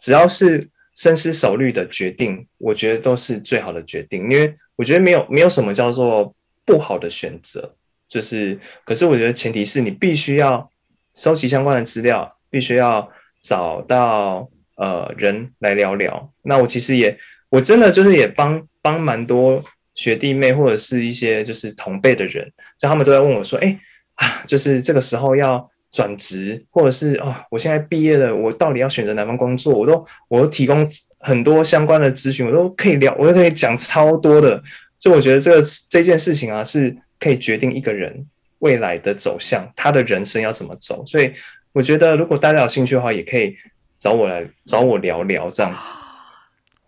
[0.00, 4.28] 只要是深思熟虑的决定，我觉得都是最好的决定。
[4.28, 7.72] 因为我觉得没有没有什么叫做不好的选择，
[8.08, 10.68] 就是可是我觉得前提是你必须要
[11.14, 13.08] 收集相关的资料，必须要
[13.40, 14.50] 找到。
[14.76, 16.32] 呃，人来聊聊。
[16.42, 17.16] 那我其实也，
[17.50, 19.62] 我真的就是也帮帮蛮多
[19.94, 23.78] 学弟妹或者是一些就是同辈的人，就他们都在问我说，哎、
[24.14, 29.74] 啊，就是这个时候要转职，或者是哦，我现在毕业了，我到底要选择哪份工作？
[29.74, 30.86] 我都我都提供
[31.20, 34.62] 很多相关的咨询，我都可以聊，我都可以讲超多的。
[34.98, 38.26] 所以我觉得这个这件事情啊，是可以决定一个人
[38.60, 41.04] 未来的走向，他的人生要怎么走。
[41.04, 41.30] 所以
[41.72, 43.54] 我觉得，如果大家有兴趣的话，也可以。
[44.02, 45.96] 找我来找我聊聊这样子，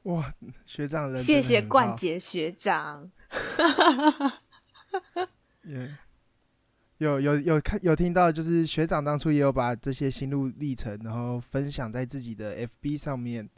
[0.03, 0.35] 哇，
[0.67, 3.09] 学长人，谢谢冠杰学长。
[5.65, 5.91] yeah,
[6.99, 13.49] 有有有看有听到，就是学长当初也有把这些心路历程，然后分享在自己的 FB 上面，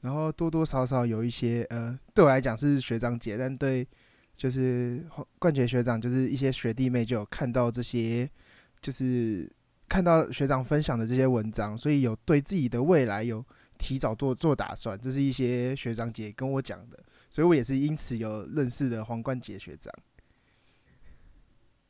[0.00, 3.86] 然后多多少少有一些呃，对我来讲是学长姐，但对
[4.34, 5.06] 就是
[5.38, 8.30] 冠杰学长，就是一些学弟妹就有看到这些，
[8.80, 9.52] 就是。
[9.88, 13.44] 看到学长分享的这些文章，所以有对自己的未来有
[13.78, 16.98] 提早做做打算，这是一些学长姐跟我讲的，
[17.30, 19.92] 所以我也是因此有认识的黄冠杰学长。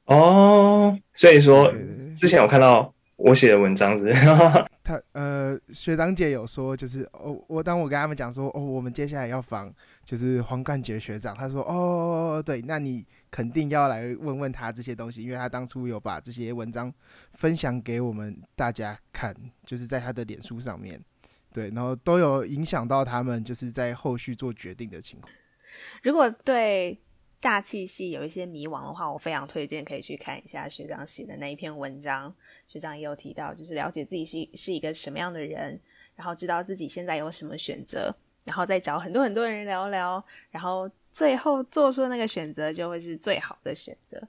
[0.06, 1.72] 哦，所以说
[2.20, 4.26] 之前有看到我写的文章是，是？
[4.84, 9.72] 他呃，学长姐有说，就是哦，我当我跟他们讲说，哦，我们接下来要访
[10.04, 13.02] 就是黄冠杰学长，他说，哦，对，那你
[13.34, 16.94] 肯定要来问问他这些东西，因为他当初有把这些文章
[17.32, 19.34] 分享给我们大家看，
[19.66, 21.00] 就是在他的脸书上面，
[21.52, 25.32] 对，然后都有影响到他们，就是在后续做决定的情况。
[26.04, 26.96] 如果对。
[27.40, 32.34] 大气系有一些迷惘的话，我非常推荐可以去看一下学长写的那一篇文章。
[32.66, 35.78] 学长也有提到，就是了解自己是是一个什么样的人，
[36.16, 38.16] 然后知道自己现在有什么选择，
[38.46, 44.22] 然后再找很多很多人聊聊，然后最后做出那个选择就会是最好的选择。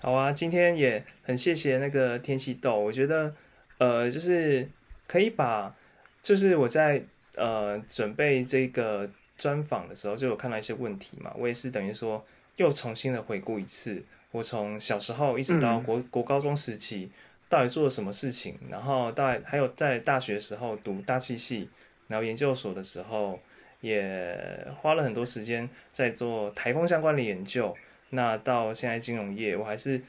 [0.00, 3.32] 好啊，今天也很谢谢那个天气豆，我觉得
[3.78, 4.68] 呃，就是
[5.06, 5.72] 可以把，
[6.20, 7.04] 就是我在
[7.36, 9.08] 呃准备这个。
[9.38, 12.24] 专访的时候就有看到一些问题嘛，我也是等于说
[12.56, 17.10] 又重新的回顾一次，我从小时候一直到国、嗯、国高中时期
[17.46, 21.68] 到底做了什么事情，然后到还有在大学时候读大气系，
[22.08, 23.38] 然后研究所的时候
[23.80, 27.76] 也花了很多时间在做台风相关的研究，
[28.10, 30.00] 那到现在金融业，我还是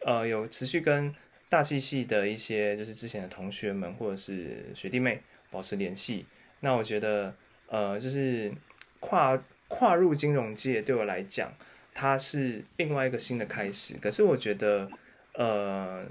[0.00, 1.14] 呃有持续跟
[1.48, 5.20] 大气系的一些就是之前的同学们或者是学弟妹
[5.50, 6.26] 保持联系，
[6.60, 7.34] 那我觉得
[7.68, 8.52] 呃就是。
[9.00, 11.52] 跨跨入金融界对我来讲，
[11.92, 13.98] 它是另外一个新的开始。
[13.98, 14.88] 可是我觉得，
[15.34, 16.06] 呃，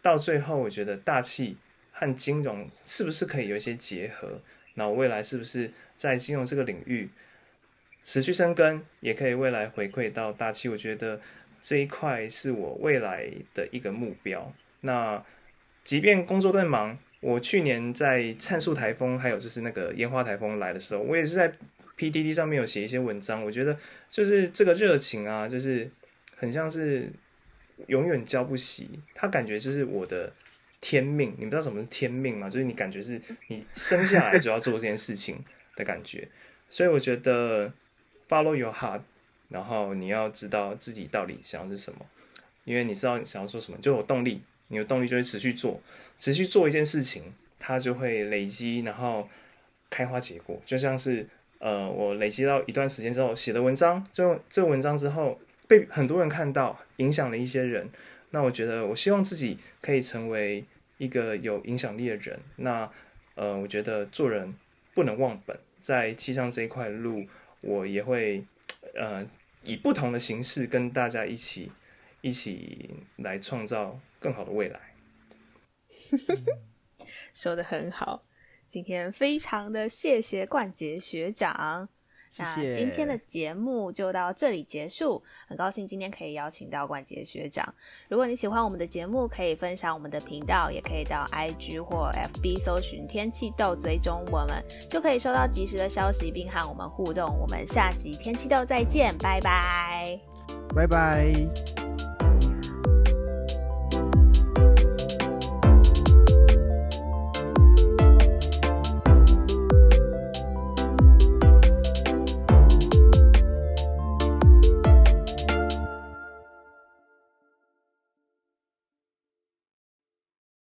[0.00, 1.58] 到最后，我觉得大气
[1.90, 4.40] 和金融是不是可以有一些结合？
[4.74, 7.08] 那我未来是不是在金融这个领域
[8.02, 10.68] 持续深耕，也可以未来回馈到大气？
[10.68, 11.20] 我觉得
[11.60, 14.52] 这一块是我未来的一个目标。
[14.80, 15.24] 那
[15.84, 21.52] 即便工作再忙，我去年在灿树台风还有就是那个烟花台风来的时候，我也是在。
[21.94, 23.76] PDD 上面有写一些文章，我觉得
[24.08, 25.88] 就是这个热情啊，就是
[26.34, 27.08] 很像是
[27.86, 28.86] 永远浇不熄。
[29.14, 30.32] 他感觉就是我的
[30.82, 32.50] 天命，你不知道什么是天命吗？
[32.50, 35.42] 就是你感觉是你生下来就要做这件事情
[35.76, 36.28] 的感觉。
[36.68, 37.72] 所以我觉得
[38.28, 39.00] follow your heart，
[39.48, 42.04] 然后你要知道自己到底想要是什么，
[42.64, 45.80] 因为你知道你想要做什么，就有动力，你有动力就会持续做，
[46.18, 49.26] 持续做一件事情，它就会累积，然后
[49.88, 51.26] 开花结果，就像是。
[51.64, 57.88] 呃，我累积到一段时间之后写的文章，就这文章之后被很多人看到，影响了一些人。
[58.30, 60.64] 那我觉得，我希望自己可以成为
[61.02, 62.38] 一个有影响力的人。
[62.54, 62.88] 那
[63.34, 64.54] 呃，我觉得做人
[64.94, 67.26] 不能忘本，在气象这一块路，
[67.60, 68.44] 我也会
[68.94, 69.26] 呃
[69.64, 71.72] 以不同的形式跟大家一起
[72.20, 74.80] 一起来创造更好的未来。
[77.34, 78.20] 说得很好。
[78.68, 81.88] 今天非常的谢谢冠杰学长，
[82.32, 82.70] 谢谢。
[82.70, 85.22] 那今天的节目就到这里结束。
[85.46, 87.74] 很高兴今天可以邀请到冠杰学长。
[88.08, 97.38] 如果你喜欢我们的节目，可以分享我们的频道，也可以到 IG 或 FB 搜寻天气豆追踪我们，就可以收到及时的消息，并和我们互动。
[97.38, 100.18] 我们下集天气豆再见，拜拜，
[100.74, 102.11] 拜拜。